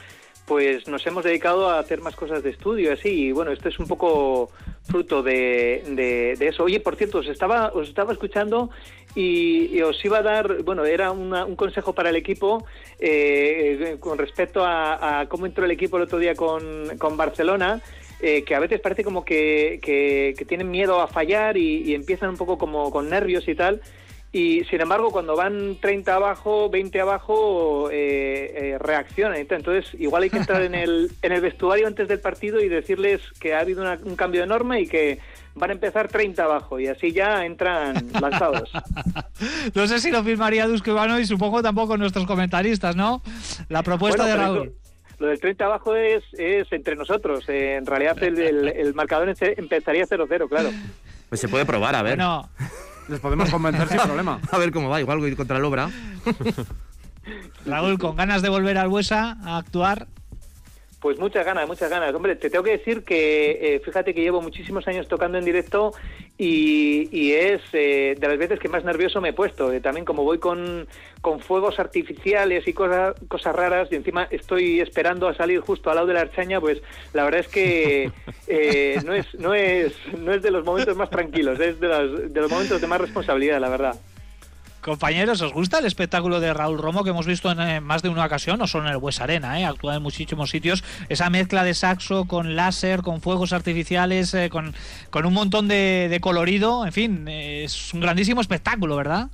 [0.47, 3.79] pues nos hemos dedicado a hacer más cosas de estudio, así, y bueno, esto es
[3.79, 4.51] un poco
[4.83, 6.65] fruto de, de- eso.
[6.65, 8.69] Oye, por cierto, os estaba, os estaba escuchando
[9.15, 12.65] y, os iba a dar, bueno, era una- un consejo para el equipo
[12.99, 17.81] eh, con respecto a, a cómo entró el equipo el otro día con, con Barcelona.
[18.21, 21.95] eh, que a veces parece como que, que- que tienen miedo a fallar y, y
[21.95, 23.81] empiezan un poco como con nervios y tal.
[24.35, 29.37] Y sin embargo, cuando van 30 abajo, 20 abajo, eh, eh, reaccionan.
[29.39, 33.21] Entonces, igual hay que entrar en el, en el vestuario antes del partido y decirles
[33.39, 35.21] que ha habido una- un cambio enorme y que
[35.55, 36.81] van a empezar 30 abajo.
[36.81, 38.71] Y así ya entran lanzados.
[39.75, 43.23] No sé si lo firmaría Dusko Ivano y supongo tampoco nuestros comentaristas, ¿no?
[43.69, 44.69] La propuesta Bueno, de Raúl.
[44.69, 44.77] eso-
[45.19, 47.45] lo del 30 abajo es, es entre nosotros.
[47.49, 50.71] Eh, en realidad, el, el- el marcador empezaría 0-0, claro.
[51.29, 52.17] Pues se puede probar, a ver.
[52.17, 52.49] Bueno,
[53.09, 54.41] Les podemos convencer sin problema.
[54.51, 55.91] A ver cómo va, igual voy contra el obra.
[57.67, 60.09] Raúl, con ganas de volver al Buesa a actuar.
[61.05, 62.15] Pues muchas ganas, muchas ganas.
[62.15, 65.93] Hombre, te tengo que decir que eh, fíjate que llevo muchísimos años tocando en directo
[66.39, 69.71] y, es eh, de las veces que más nervioso me he puesto.
[69.71, 70.89] Eh, también como voy con,
[71.21, 75.97] con fuegos artificiales y cosas, cosas raras y encima estoy esperando a salir justo al
[75.97, 76.81] lado de la archaña, pues
[77.13, 78.11] la verdad es que
[78.47, 82.33] eh, no, es, no, es, no es de los momentos más tranquilos, es de, las-
[82.33, 83.95] de los momentos de más responsabilidad, la verdad.
[84.85, 88.11] Compañeros, ¿os gusta el espectáculo de Raúl Romo que hemos visto en eh, más de
[88.11, 88.59] una ocasión?
[88.59, 89.65] No solo en el Bues Arena, ¿eh?
[89.65, 90.85] actúa en muchísimos sitios.
[91.09, 94.75] Esa mezcla de saxo con láser, con fuegos artificiales, eh, con,
[95.09, 96.85] con un montón de, de colorido.
[96.85, 99.29] En fin, eh, es un grandísimo espectáculo, ¿verdad?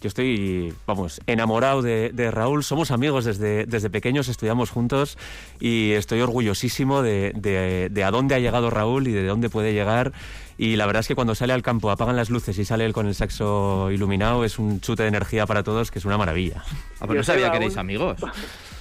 [0.00, 2.64] Yo estoy, vamos, enamorado de, Raúl.
[2.64, 5.18] Somos amigos desde, desde pequeños, estudiamos juntos
[5.60, 9.74] y estoy orgullosísimo de, de- de a dónde ha llegado Raúl y de dónde puede
[9.74, 10.12] llegar.
[10.60, 12.92] Y la verdad es que cuando sale al campo, apagan las luces y sale él
[12.92, 16.64] con el saxo iluminado, es un chute de energía para todos que es una maravilla.
[17.00, 18.18] Ah, pues Yo no sabía que erais amigos.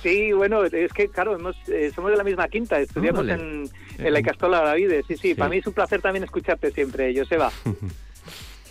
[0.03, 3.67] Sí, bueno, es que claro, hemos, eh, somos de la misma quinta, estudiamos en,
[3.97, 5.03] en la Icastola Davide.
[5.07, 5.33] Sí, sí, Sí.
[5.35, 7.51] para mí es un placer también escucharte siempre, Joseba.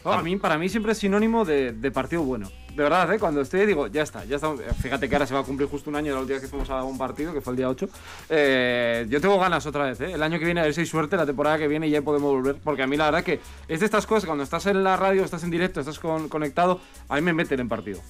[0.05, 2.49] No, a mí, para mí siempre es sinónimo de, de partido bueno.
[2.77, 3.19] De verdad, ¿eh?
[3.19, 4.53] cuando estoy digo, ya está, ya está.
[4.83, 6.49] Fíjate que ahora se va a cumplir justo un año de la última vez que
[6.49, 7.89] fuimos a un partido, que fue el día 8.
[8.29, 10.13] Eh, yo tengo ganas otra vez, ¿eh?
[10.13, 12.31] El año que viene, a ver si hay suerte, la temporada que viene ya podemos
[12.31, 12.57] volver.
[12.63, 15.25] Porque a mí la verdad que es de estas cosas, cuando estás en la radio,
[15.25, 18.01] estás en directo, estás con- conectado, a mí me meten en partido.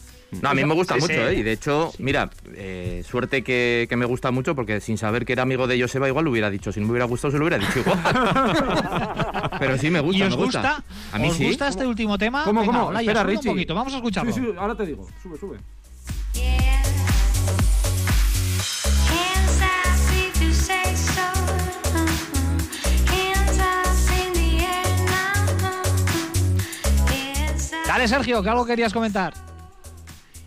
[0.42, 1.20] No, a mí me gusta Sí, mucho, sí.
[1.20, 1.34] ¿eh?
[1.34, 5.32] Y de hecho, mira, eh, suerte que, que me gusta mucho porque sin saber que
[5.32, 6.72] era amigo de Joseba igual lo hubiera dicho.
[6.72, 7.98] Si no me hubiera gustado, se lo hubiera dicho igual.
[9.58, 10.60] Pero sí me gusta, ¿Y os me gusta.
[10.60, 10.84] gusta?
[11.12, 11.46] A mí ¿Os sí.
[11.46, 12.44] gusta este último tema?
[12.44, 12.86] ¿Cómo, Venga, cómo?
[12.88, 13.48] Olaya, Espera, Richie.
[13.50, 14.32] un poquito, vamos a escucharlo.
[14.32, 15.06] Sí, sí, ahora te digo.
[15.22, 15.58] Sube, sube.
[27.86, 29.32] Dale, Sergio, que algo querías comentar.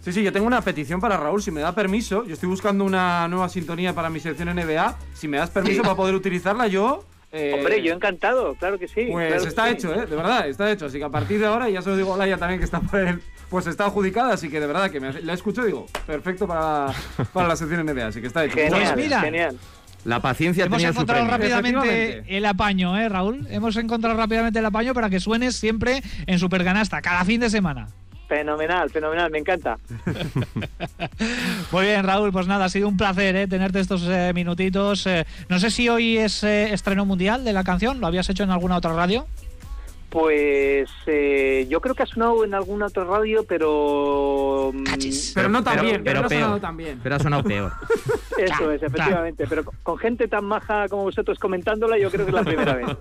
[0.10, 2.26] Sí, sí, yo tengo una petición para Raúl, si me da permiso.
[2.26, 4.98] Yo estoy buscando una nueva sintonía para mi sección NBA.
[5.14, 7.04] Si me das permiso para poder utilizarla, yo.
[7.32, 9.08] eh, Hombre, yo encantado, claro que sí.
[9.12, 9.74] Pues claro está sí.
[9.74, 10.08] hecho, ¿eh?
[10.08, 10.88] De verdad, está hecho.
[10.88, 12.66] Así que a partir de ahora, y ya se lo digo a Laia también que
[12.66, 14.34] está por él, pues está adjudicada.
[14.34, 16.88] Así que de verdad que me, la escucho y digo, perfecto para,
[17.32, 18.08] para la sección NBA.
[18.08, 18.56] Así que está hecho.
[18.56, 19.22] Genial, Pues mira.
[19.22, 19.58] genial.
[20.06, 21.38] La paciencia Hemos tenía su encontrado premio.
[21.38, 23.46] rápidamente el apaño, ¿eh, Raúl?
[23.52, 27.90] Hemos encontrado rápidamente el apaño para que suenes siempre en Supercanasta, cada fin de semana.
[28.30, 29.80] Fenomenal, fenomenal, me encanta.
[31.72, 33.48] Muy bien, Raúl, pues nada, ha sido un placer ¿eh?
[33.48, 35.08] tenerte estos eh, minutitos.
[35.08, 38.44] Eh, no sé si hoy es eh, estreno mundial de la canción, ¿lo habías hecho
[38.44, 39.26] en alguna otra radio?
[40.10, 44.72] Pues eh, yo creo que ha sonado en alguna otra radio, pero...
[44.74, 44.84] mm,
[45.36, 46.62] Pero no tan Pero- bien, pero, pero no ha sonado peor.
[46.62, 47.00] tan bien.
[47.04, 47.72] Pero ha sonado peor.
[48.40, 49.46] Eso es, efectivamente.
[49.48, 52.88] Pero con- gente tan maja como vosotros comentándola, yo creo que es la primera vez.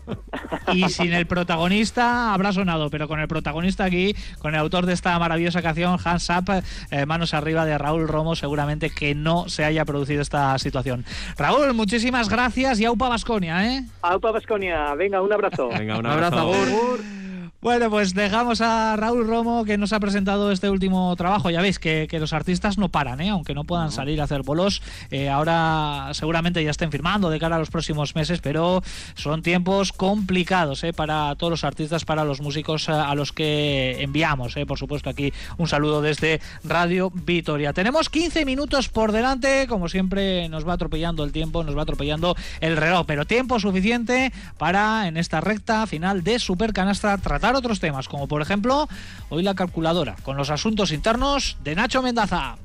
[0.75, 4.93] Y sin el protagonista habrá sonado, pero con el protagonista aquí, con el autor de
[4.93, 9.65] esta maravillosa canción, Hands Up, eh, manos arriba de Raúl Romo, seguramente que no se
[9.65, 11.07] haya producido esta situación.
[11.39, 13.85] Raúl, muchísimas gracias y aupa Vasconia, ¿eh?
[14.03, 15.69] Aupa Vasconia, venga, un abrazo.
[15.71, 16.51] Venga, un Un abrazo,
[16.99, 17.28] abrazo.
[17.61, 21.51] Bueno, pues dejamos a Raúl Romo que nos ha presentado este último trabajo.
[21.51, 23.31] Ya veis que, que los artistas no paran, ¿eh?
[23.31, 24.81] aunque no puedan salir a hacer bolos.
[25.11, 28.81] eh, ahora seguramente ya estén firmando de cara a los próximos meses, pero
[29.17, 30.93] son tiempos complicados ¿eh?
[30.93, 34.57] para todos los artistas, para los músicos eh, a los que enviamos.
[34.57, 34.65] ¿eh?
[34.65, 37.73] Por supuesto, aquí un saludo desde Radio Vitoria.
[37.73, 42.37] Tenemos 15 minutos por delante, como siempre nos va atropellando el tiempo, nos va atropellando
[42.61, 48.09] el reloj, pero tiempo suficiente para en esta recta final de Supercanastra tratar otros temas,
[48.09, 48.89] como por ejemplo
[49.29, 52.57] hoy la calculadora, con los asuntos internos de Nacho Mendaza.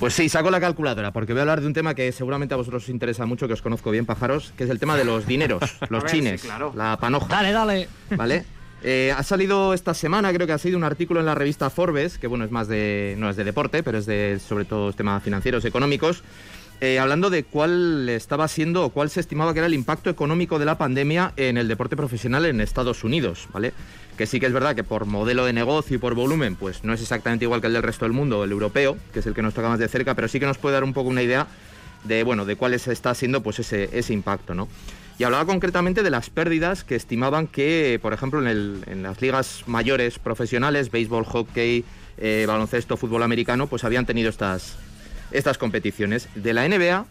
[0.00, 2.56] Pues sí, saco la calculadora, porque voy a hablar de un tema que seguramente a
[2.56, 5.26] vosotros os interesa mucho, que os conozco bien, pájaros, que es el tema de los
[5.26, 5.60] dineros,
[5.90, 6.72] los ver, sí, chines, claro.
[6.74, 7.26] la panoja.
[7.28, 7.88] Dale, dale.
[8.16, 8.46] ¿Vale?
[8.82, 12.16] Eh, ha salido esta semana, creo que ha sido un artículo en la revista Forbes,
[12.16, 13.14] que bueno, es más de.
[13.18, 16.22] no es de deporte, pero es de sobre todo temas financieros, económicos.
[16.80, 20.58] Eh, hablando de cuál estaba siendo o cuál se estimaba que era el impacto económico
[20.58, 23.72] de la pandemia en el deporte profesional en Estados Unidos, ¿vale?
[24.16, 26.92] Que sí que es verdad que por modelo de negocio y por volumen, pues no
[26.92, 29.42] es exactamente igual que el del resto del mundo, el europeo, que es el que
[29.42, 31.46] nos toca más de cerca, pero sí que nos puede dar un poco una idea
[32.04, 34.68] de bueno de cuál es- está siendo pues ese, ese impacto no
[35.18, 40.18] y hablaba concretamente de las pérdidas que estimaban que por ejemplo en las ligas mayores
[40.18, 41.84] profesionales béisbol hockey
[42.16, 44.76] eh, baloncesto fútbol americano pues habían tenido estas
[45.32, 47.06] estas competiciones de la NBA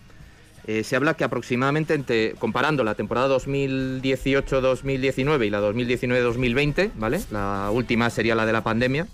[0.67, 8.09] eh, se habla que aproximadamente comparando la temporada 2018-2019 y la 2019-2020 vale la última
[8.09, 9.07] sería la de la pandemia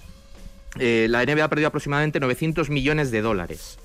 [0.79, 3.77] eh, la NBA ha perdido aproximadamente 900 millones de dólares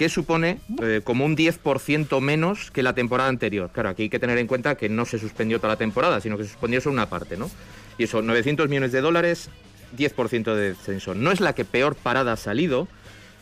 [0.00, 3.68] que supone eh, como un 10% menos que la temporada anterior.
[3.70, 6.38] Claro, aquí hay que tener en cuenta que no se suspendió toda la temporada, sino
[6.38, 7.50] que se suspendió solo una parte, ¿no?
[7.98, 9.50] Y eso, 900 millones de dólares,
[9.98, 11.14] 10% de descenso.
[11.14, 12.88] No es la que peor parada ha salido,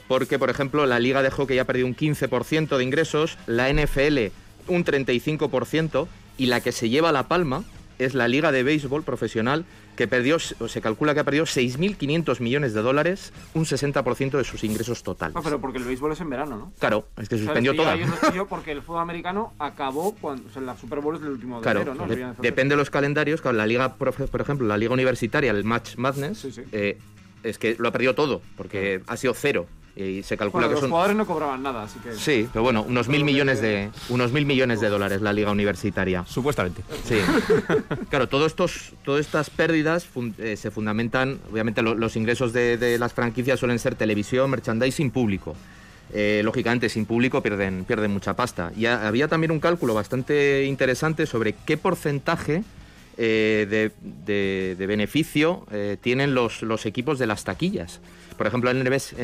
[0.08, 4.32] porque, por ejemplo, la Liga de Hockey ha perdido un 15% de ingresos, la NFL
[4.66, 7.64] un 35%, y la que se lleva la palma
[7.98, 9.64] es la Liga de Béisbol Profesional,
[9.96, 14.44] que perdió, o se calcula que ha perdido 6.500 millones de dólares, un 60% de
[14.44, 15.34] sus ingresos totales.
[15.34, 16.72] No, pero porque el béisbol es en verano, ¿no?
[16.78, 17.72] Claro, es que O sea, suspendió
[18.34, 20.48] yo porque el fútbol americano acabó cuando.
[20.48, 22.06] O sea, la Super Bowl es el último de Claro, enero, ¿no?
[22.06, 23.40] de- de depende de los calendarios.
[23.40, 26.62] Claro, la liga, por ejemplo, la liga universitaria, el Match Madness, Sí, sí.
[26.70, 26.98] eh,
[27.42, 29.66] es que lo ha perdido todo, porque ha sido cero.
[30.00, 30.90] Y se calcula Bueno, que los son.
[30.90, 32.12] jugadores no cobraban nada, así que.
[32.14, 36.24] Sí, pero bueno, unos mil millones de unos mil millones de dólares la liga universitaria.
[36.26, 36.82] Supuestamente.
[37.04, 37.16] Sí.
[38.08, 42.76] Claro, todos estos, todas estas pérdidas fun- eh, se fundamentan, obviamente lo- los ingresos de,
[42.78, 45.56] de las franquicias suelen ser televisión, merchandising, público.
[46.12, 48.70] Eh, lógicamente, sin público pierden, pierden mucha pasta.
[48.76, 52.62] Y ha- había también un cálculo bastante interesante sobre qué porcentaje
[53.18, 58.00] eh, de, de- beneficio eh, tienen los, los equipos de las taquillas.
[58.36, 58.78] Por ejemplo, en,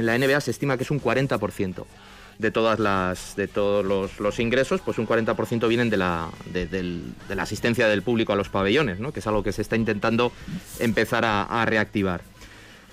[0.06, 1.84] la NBA se estima que es un 40%
[2.38, 7.00] de todas las de todos los, los ingresos, pues un 40% vienen de la, de,
[7.28, 9.12] la asistencia del público a los pabellones, ¿no?
[9.12, 10.32] que es algo que se está intentando
[10.80, 12.22] empezar a reactivar.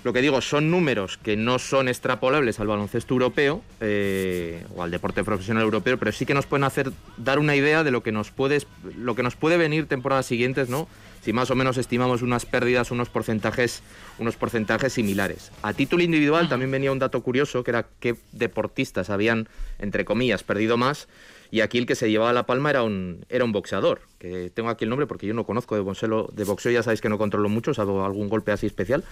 [0.04, 4.90] Lo que digo, son números que no son extrapolables al baloncesto europeo eh, o al
[4.90, 8.10] deporte profesional europeo, pero sí que nos pueden hacer dar una idea de lo que
[8.10, 8.58] nos puede,
[8.98, 10.88] lo que nos puede venir temporadas siguientes, ¿no?
[11.22, 13.84] Si más o menos estimamos unas pérdidas, unos porcentajes,
[14.18, 15.52] unos porcentajes similares.
[15.62, 19.48] A título individual también venía un dato curioso, que era qué deportistas habían,
[19.78, 21.06] entre comillas, perdido más.
[21.52, 24.70] Y aquí el que se llevaba la palma era un, era un boxeador, que tengo
[24.70, 27.18] aquí el nombre porque yo no conozco de boxeo, de boxeo ya sabéis que no
[27.18, 29.04] controlo mucho, salvo algún golpe así especial.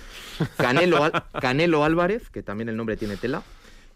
[0.56, 3.42] Canelo, Al- Canelo Álvarez, que también el nombre tiene tela,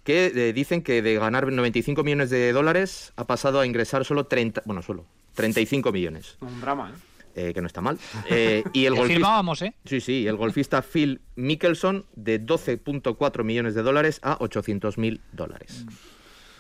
[0.04, 4.24] que eh, dicen que de ganar 95 millones de dólares ha pasado a ingresar solo
[4.26, 6.92] 30, bueno, solo 35 millones, Un drama,
[7.34, 7.48] ¿eh?
[7.48, 7.98] eh, que no está mal.
[8.28, 9.14] Eh, y el Que golfista...
[9.20, 9.74] firmábamos, ¿eh?
[9.86, 15.86] Sí, sí, el golfista Phil Mickelson de 12.4 millones de dólares a 800 mil dólares.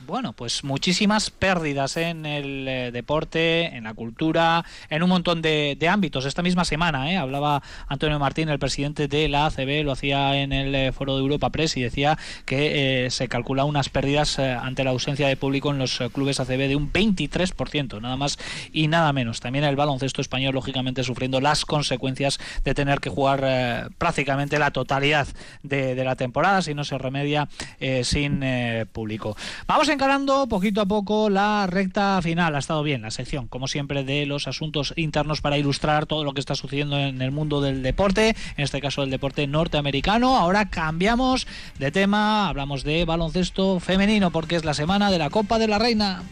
[0.00, 5.78] Bueno, pues muchísimas pérdidas en el eh, deporte, en la cultura, en un montón de,
[5.88, 6.26] ámbitos.
[6.26, 7.16] Esta misma semana ¿eh?
[7.16, 11.22] hablaba Antonio Martín, el presidente de la ACB, lo hacía en el eh, foro de
[11.22, 15.70] Europa Press y decía que eh, se calcula unas pérdidas ante la ausencia de público
[15.70, 18.38] en los clubes ACB de un 23%, nada más
[18.72, 19.40] y nada menos.
[19.40, 25.28] También el baloncesto español, lógicamente, sufriendo las consecuencias de tener que jugar prácticamente la totalidad
[25.62, 27.48] de, la temporada si no se remedia
[28.02, 28.44] sin
[28.92, 29.36] público.
[29.66, 32.54] Vamos encarando poquito a poco la recta final.
[32.54, 36.34] Ha estado bien la sección, como siempre, de los asuntos internos para ilustrar todo lo
[36.34, 40.36] que está sucediendo en el mundo del deporte, en este caso el deporte norteamericano.
[40.36, 41.46] Ahora cambiamos
[41.78, 45.78] de tema, hablamos de baloncesto femenino porque es la semana de la Copa de la
[45.78, 46.22] Reina.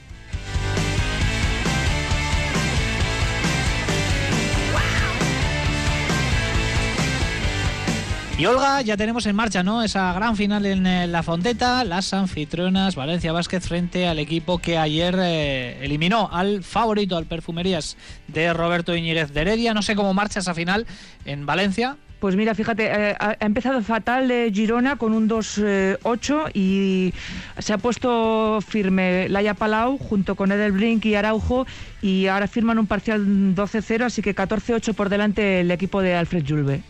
[8.39, 9.83] Y Olga, ya tenemos en marcha, ¿no?
[9.83, 14.78] Esa gran final en eh, La Fonteta, las anfitrionas Valencia Basket frente al equipo que
[14.78, 17.97] ayer eh, eliminó al favorito, al Perfumerías
[18.28, 19.74] de Roberto Iñiguez de Heredia.
[19.74, 20.87] No sé cómo marcha esa final
[21.26, 21.97] en Valencia.
[22.20, 27.12] Pues mira, fíjate, eh, ha empezado fatal Girona con un 2-8 y
[27.59, 31.66] se ha puesto firme Laia Palau junto con Edelbrink y Araujo
[32.01, 33.20] y ahora firman un parcial
[33.55, 36.83] 12-0, así que 14-8 por delante el equipo de Alfred Julve.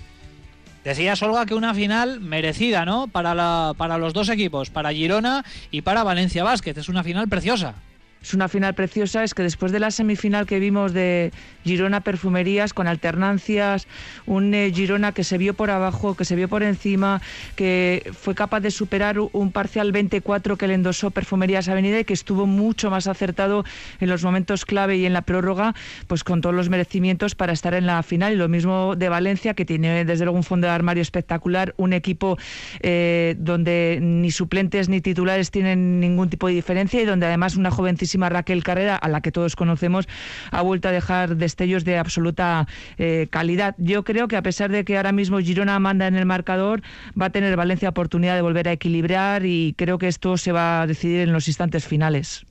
[0.85, 3.07] Decías, Olga, que una final merecida, ¿no?
[3.07, 6.77] Para, la, para los dos equipos, para Girona y para Valencia Basket.
[6.77, 7.75] Es una final preciosa.
[8.23, 11.33] Es una final preciosa, es que después de la semifinal que vimos de
[11.65, 13.89] Girona Perfumerías con alternancias,
[14.27, 17.21] un eh, Girona que se vio por abajo, que se vio por encima,
[17.57, 22.13] que fue capaz de superar un parcial 24 que le endosó Perfumerías Avenida y que
[22.13, 23.65] estuvo mucho más acertado
[23.99, 25.75] en los momentos clave y en la prórroga,
[26.07, 28.35] pues con todos los merecimientos para estar en la final.
[28.35, 31.93] Y lo mismo de Valencia, que tiene desde luego un fondo de armario espectacular, un
[31.93, 32.39] equipo
[32.81, 37.71] eh, donde ni suplentes ni titulares tienen ningún tipo de diferencia y donde además una
[37.71, 40.09] jovencísima Raquel Carrera, a la que todos conocemos,
[40.51, 42.67] ha vuelto a dejar destellos de absoluta
[42.99, 43.75] eh, calidad.
[43.79, 46.83] Yo creo que a pesar de que ahora mismo Girona manda en el marcador,
[47.21, 50.83] va a tener Valencia oportunidad de volver a equilibrar y creo que esto se va
[50.83, 52.45] a decidir en los instantes finales.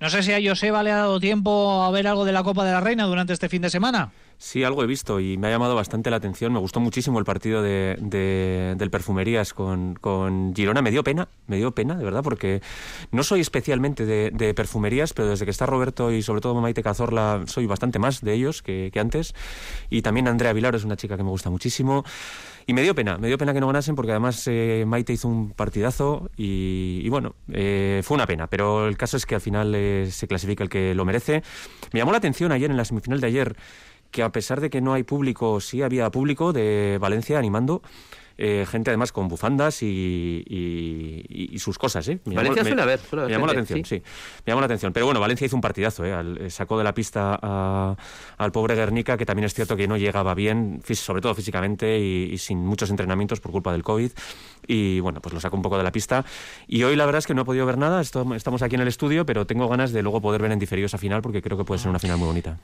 [0.00, 2.64] No sé si a Joseba le ha dado tiempo a ver algo de la Copa
[2.64, 4.10] de la Reina durante este fin de semana.
[4.38, 6.52] Sí, algo he visto y me ha llamado bastante la atención.
[6.52, 10.82] Me gustó muchísimo el partido de, de- del Perfumerías con, con Girona.
[10.82, 12.60] Me dio pena, me dio pena, de verdad, porque
[13.12, 17.44] no soy especialmente de, perfumerías, pero desde que está Roberto y sobre todo Maite Cazorla,
[17.46, 19.34] soy bastante más de ellos que, antes.
[19.88, 22.04] Y también Andrea Vilar es una chica que me gusta muchísimo.
[22.66, 25.28] Y me dio pena, me dio pena que no ganasen porque además eh, Maite hizo
[25.28, 28.48] un partidazo y, y bueno, eh, fue una pena.
[28.48, 31.42] Pero el caso es que al final eh, se clasifica el que lo merece.
[31.92, 33.56] Me llamó la atención ayer en la semifinal de ayer
[34.16, 37.82] que a pesar de que no hay público, sí había público de Valencia animando.
[38.38, 42.18] eh, gente además con bufandas y, y- sus cosas, ¿eh?
[42.26, 44.02] Me Valencia me- suele haber, suele haber me llamó la atención, sí.
[44.44, 44.92] Me llamó la atención.
[44.92, 46.12] Pero bueno, Valencia hizo un partidazo, ¿eh?
[46.12, 47.96] Al- eh, sacó de la pista a-
[48.36, 52.28] al pobre Guernica, que también es cierto que no llegaba bien, sobre todo físicamente y,
[52.34, 54.10] y sin muchos entrenamientos por culpa del COVID.
[54.66, 56.22] Y bueno, pues lo sacó un poco de la pista.
[56.68, 58.82] Y hoy la verdad es que no he podido ver nada, esto- estamos aquí en
[58.82, 61.56] el estudio, pero tengo ganas de luego poder ver en diferido esa final porque creo
[61.56, 62.58] que puede ser una final muy bonita.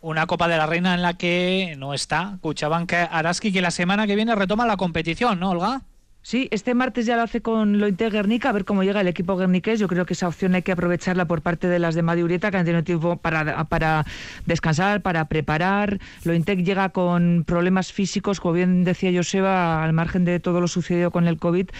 [0.00, 4.06] Una Copa de la Reina en la que no está Cuchabank Araski, que la semana
[4.06, 5.82] que viene retoma la competición, ¿no, Olga?
[6.22, 9.36] Sí, este martes ya lo hace con Lointe Guernica, a ver cómo llega el equipo
[9.36, 9.80] guerniqués.
[9.80, 12.58] Yo creo que esa opción hay que aprovecharla por parte de las de Madiurieta, que
[12.58, 14.04] han tenido tiempo para, para
[14.44, 15.98] descansar, para preparar.
[16.24, 21.10] Lointec llega con problemas físicos, como bien decía Joseba, al margen de todo lo sucedido
[21.10, 21.70] con el COVID.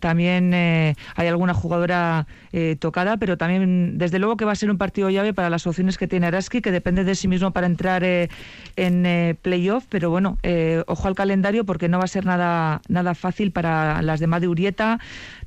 [0.00, 4.70] También eh, hay alguna jugadora eh, tocada, pero también, desde luego, que va a ser
[4.70, 7.66] un partido llave para las opciones que tiene Araski, que depende de sí mismo para
[7.66, 8.28] entrar eh,
[8.76, 9.84] en eh, playoff.
[9.88, 14.02] Pero bueno, eh, ojo al calendario porque no va a ser nada, nada fácil para
[14.02, 14.98] las de Made Urieta.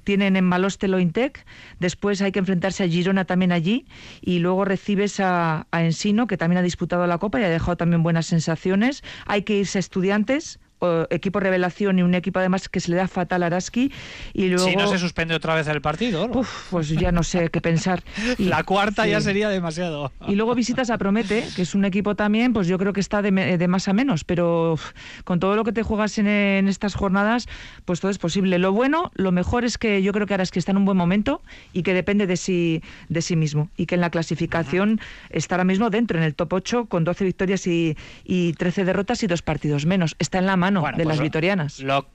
[0.03, 1.45] Tienen en Maloste Lointec,
[1.79, 3.85] después hay que enfrentarse a Girona también allí
[4.21, 7.77] y luego recibes a, a Ensino, que también ha disputado la Copa y ha dejado
[7.77, 9.01] también buenas sensaciones.
[9.25, 13.07] Hay que irse Estudiantes, o equipo revelación y un equipo además que se le da
[13.07, 13.91] fatal a Araski
[14.33, 16.25] y luego Si no se suspende otra vez el partido.
[16.25, 18.03] Uf, pues ya no sé qué pensar.
[18.37, 20.11] Y- la cuarta ya sería demasiado.
[20.27, 23.21] Y luego visitas a Promete, que es un equipo también, pues yo creo que está
[23.21, 24.91] de, de más a menos, pero uf,
[25.23, 27.47] con todo lo que te juegas en, en estas jornadas,
[27.85, 28.59] pues todo es posible.
[28.59, 31.41] Lo bueno, lo mejor es que yo creo que que está en un buen momento
[31.73, 33.69] y que depende de sí, de sí mismo.
[33.77, 37.23] Y que en la clasificación está ahora mismo dentro, en el top 8, con 12
[37.23, 40.15] victorias y, y 13 derrotas y dos partidos menos.
[40.17, 41.79] Está en la mano Bueno, de pues las lo- vitorianas.
[41.79, 42.05] Lo,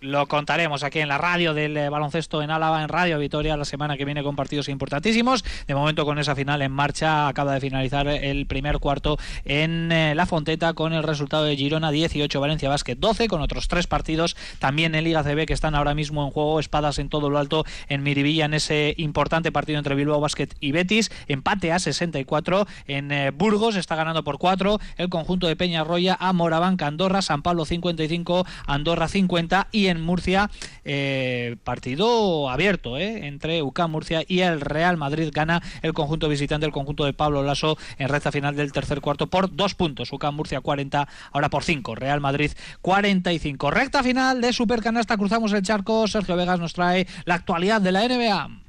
[0.00, 3.64] lo contaremos aquí en la radio del eh, baloncesto en Álava, en Radio Vitoria, la
[3.64, 5.44] semana que viene con partidos importantísimos.
[5.66, 10.14] De momento, con esa final en marcha, acaba de finalizar el primer cuarto en eh,
[10.14, 14.36] La Fonteta con el resultado de Girona 18, Valencia Basket 12, con otros tres partidos
[14.58, 17.64] también en Liga CB que están ahora mismo en juego, espadas en todo lo alto
[17.88, 21.10] en Miribilla en ese importante partido entre Bilbao Basket y Betis.
[21.28, 26.32] Empate a 64 en eh, Burgos, está ganando por 4 el conjunto de Peñarroya a
[26.32, 30.50] Morabanca, Andorra, San Pablo 55, Andorra 50 y en Murcia
[30.84, 35.30] eh, partido abierto eh, entre UCAM Murcia y el Real Madrid.
[35.32, 39.28] Gana el conjunto visitante, el conjunto de Pablo Lasso en recta final del tercer cuarto
[39.28, 43.70] por dos puntos, UCAM Murcia 40, ahora por 5, Real Madrid 45.
[43.70, 48.06] Recta final de Supercanasta, cruzamos el charco, Sergio Vegas nos trae la actualidad de la
[48.06, 48.65] NBA.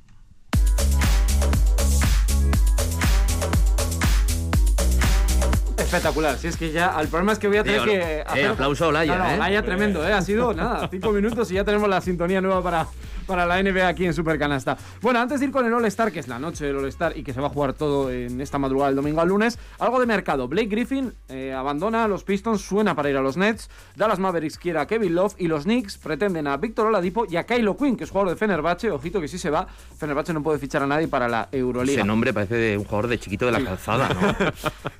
[5.88, 6.38] Espectacular.
[6.38, 8.88] Si es que ya, el problema es que voy a tener que eh, aplauso a
[8.90, 9.36] Olaya, No, no, eh.
[9.36, 10.12] Olaya tremendo, ¿eh?
[10.12, 12.88] Ha sido nada, cinco minutos y ya tenemos la sintonía nueva para,
[13.28, 14.78] para la NBA aquí en Supercanasta.
[15.02, 17.34] Bueno, antes de ir con el All-Star, que es la noche del All-Star y que
[17.34, 20.48] se va a jugar todo en esta madrugada del domingo al lunes, algo de mercado.
[20.48, 23.70] Blake Griffin eh, abandona a los Pistons, suena para ir a los Nets.
[23.96, 27.46] Dallas Mavericks quiere a Kevin Love y los Knicks pretenden a Víctor Oladipo y a
[27.46, 28.90] Kylo Quinn, que es jugador de Fenerbahce.
[28.90, 29.68] Ojito que si se va,
[29.98, 32.00] Fenerbahce no puede fichar a nadie para la Euroliga.
[32.00, 34.36] Ese nombre parece de un jugador de chiquito de la calzada, ¿no?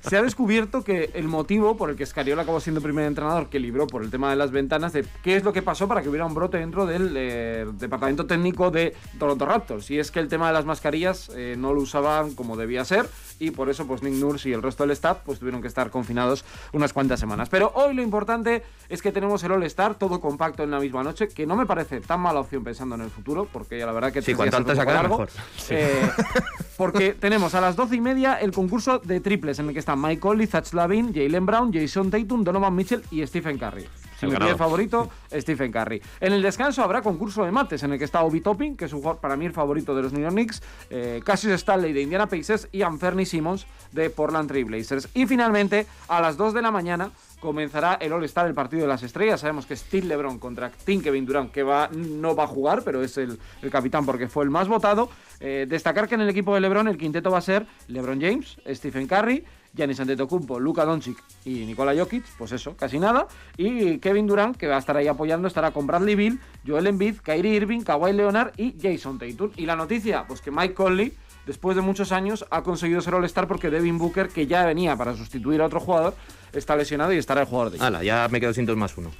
[0.00, 3.58] Se ha descubierto que el motivo por el que Scariolo acabó siendo primer entrenador que
[3.58, 6.08] libró por el tema de las ventanas, de qué es lo que pasó para que
[6.08, 9.90] hubiera un brote dentro del eh, departamento técnico de Toronto Raptors.
[9.90, 13.08] Y es que el tema de las mascarillas eh, no lo usaban como debía ser
[13.38, 15.90] y por eso pues Nick Nurse y el resto del staff pues tuvieron que estar
[15.90, 17.48] confinados unas cuantas semanas.
[17.48, 21.28] Pero hoy lo importante es que tenemos el All-Star todo compacto en la misma noche,
[21.28, 24.22] que no me parece tan mala opción pensando en el futuro, porque la verdad que
[24.22, 25.18] Sí, cuanto antes largo.
[25.18, 25.28] mejor.
[25.70, 26.10] Eh,
[26.78, 30.00] porque tenemos a las doce y media el concurso de triples en el que están
[30.00, 33.86] Mike Conley, Zach Lavin, Jalen Brown, Jason Tatum, Donovan Mitchell y Stephen Curry.
[34.18, 34.54] Si El mi ganador.
[34.54, 36.02] primer favorito, Stephen Curry.
[36.20, 38.92] En el descanso habrá concurso de mates en el que está Obi Topping, que es
[38.92, 42.02] un jugador para mí el favorito de los New York Knicks, eh, Cassius Stanley de
[42.02, 45.08] Indiana Pacers y Anferni Simmons de Portland Trail Blazers.
[45.14, 47.10] Y finalmente, a las 2 de la mañana
[47.40, 49.40] comenzará el All-Star, el partido de las estrellas.
[49.40, 53.02] Sabemos que Steve LeBron contra Tim Kevin Durant, que va, no va a jugar, pero
[53.02, 55.08] es el, el capitán porque fue el más votado.
[55.40, 58.56] Eh, destacar que en el equipo de LeBron el quinteto va a ser LeBron James,
[58.66, 63.28] Stephen Curry, Giannis Antetokounmpo, Luka Doncic y Nikola Jokic, pues eso, casi nada.
[63.56, 67.16] Y Kevin Durant, que va a estar ahí apoyando, estará con Bradley Bill, Joel Embiid,
[67.20, 69.50] Kyrie Irving, Kawhi Leonard y Jason Tatum.
[69.56, 71.12] Y la noticia, pues que Mike Conley,
[71.46, 75.14] después de muchos años, ha conseguido ser All-Star porque Devin Booker, que ya venía para
[75.14, 76.14] sustituir a otro jugador,
[76.52, 79.10] está lesionado y estará el jugador de Hala, ya me quedo sin dos más uno.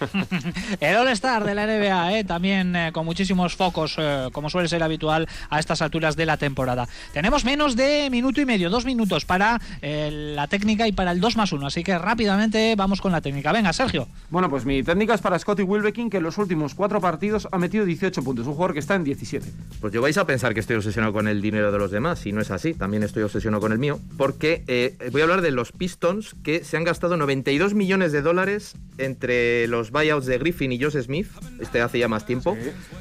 [0.80, 4.82] El All-Star de la NBA, eh, también eh, con muchísimos focos, eh, como suele ser
[4.82, 6.88] habitual a estas alturas de la temporada.
[7.12, 11.20] Tenemos menos de minuto y medio, dos minutos para eh, la técnica y para el
[11.20, 13.52] 2 más 1, así que rápidamente vamos con la técnica.
[13.52, 14.08] Venga, Sergio.
[14.30, 17.58] Bueno, pues mi técnica es para Scotty Wilbekin, que en los últimos cuatro partidos ha
[17.58, 18.46] metido 18 puntos.
[18.46, 19.46] Un jugador que está en 17.
[19.80, 22.32] Pues yo vais a pensar que estoy obsesionado con el dinero de los demás, y
[22.32, 25.50] no es así, también estoy obsesionado con el mío, porque eh, voy a hablar de
[25.50, 30.70] los Pistons que se han gastado 92 millones de dólares entre los buyouts de Griffin
[30.72, 31.28] y Josh Smith,
[31.60, 32.56] este hace ya más tiempo,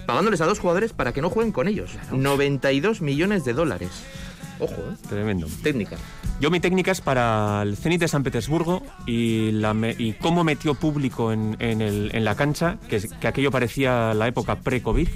[0.05, 1.91] pagándoles a dos jugadores para que no jueguen con ellos.
[2.11, 3.89] 92 millones de dólares.
[4.59, 4.95] Ojo, ¿eh?
[5.09, 5.47] Tremendo.
[5.61, 5.97] Técnica.
[6.39, 10.43] Yo mi técnica es para el Zenit de San Petersburgo y, la me- y cómo
[10.43, 15.09] metió público en, en el- en la cancha, que aquello parecía la época pre-COVID.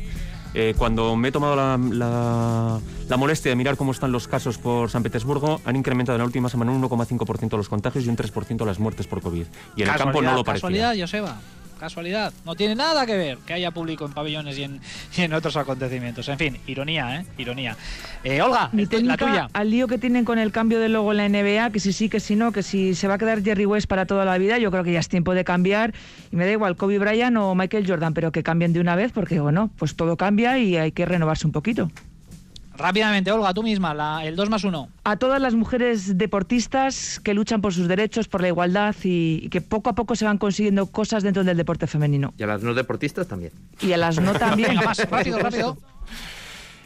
[0.54, 4.58] Eh, cuando me he tomado la, la- la molestia de mirar cómo están los casos
[4.58, 8.18] por San Petersburgo, han incrementado en la última semana un 1,5% los contagios y un
[8.18, 9.46] 3% las muertes por COVID.
[9.76, 10.70] Y en el campo no lo parecía.
[10.70, 11.38] Casualidad, Joseba.
[11.82, 12.32] Casualidad.
[12.46, 14.80] No tiene nada que ver que haya público en pabellones y en,
[15.18, 16.30] y en otros acontecimientos.
[16.30, 17.26] En fin, ironía, ¿eh?
[17.40, 17.76] Ironía.
[18.24, 19.48] Eh, Olga, Mi el- la tuya.
[19.52, 22.08] al lío que tienen con el cambio de logo en la NBA, que si sí,
[22.08, 24.60] que si no, que si se va a quedar Jerry West para toda la vida,
[24.60, 25.92] yo creo que ya es tiempo de cambiar.
[26.32, 29.12] Y me da igual Kobe Bryant o Michael Jordan, pero que cambien de una vez
[29.12, 31.90] porque, bueno, pues todo cambia y hay que renovarse un poquito.
[32.82, 34.90] Rápidamente, Olga, tú misma, la- el 2 más 1.
[35.04, 39.50] A todas las mujeres deportistas que luchan por sus derechos, por la igualdad y, y
[39.50, 42.34] que poco a poco se van consiguiendo cosas dentro del deporte femenino.
[42.38, 43.52] Y a las no deportistas también.
[43.82, 44.70] Y a las no también.
[44.70, 45.78] Venga, más, rápido, rápido.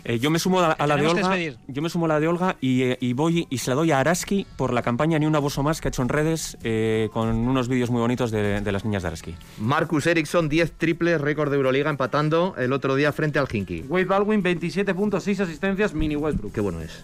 [0.08, 1.36] Eh, yo me sumo a, a la de Olga.
[1.68, 3.92] Yo me sumo a la de Olga y, eh, y voy y se la doy
[3.92, 7.10] a Araski por la campaña Ni un abuso más que ha hecho en redes eh,
[7.12, 9.36] con unos vídeos muy bonitos de, de las niñas de Araski.
[9.60, 13.82] Marcus Ericsson, 10 triples, récord de Euroliga, empatando el otro día frente al Hinky.
[13.90, 16.54] Wade Baldwin, 27 puntos, 6 asistencias, mini Westbrook.
[16.54, 17.04] Qué bueno es.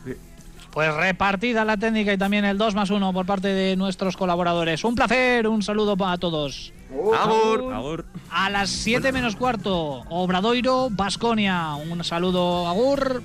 [0.72, 4.84] Pues repartida la técnica y también el 2 más 1 por parte de nuestros colaboradores.
[4.86, 6.72] Un placer, un saludo para todos.
[6.90, 7.74] ¡Agur!
[7.74, 8.06] Agur.
[8.30, 11.76] A las 7 menos cuarto, Obradoiro, Basconia.
[11.76, 13.22] Un saludo, Agur.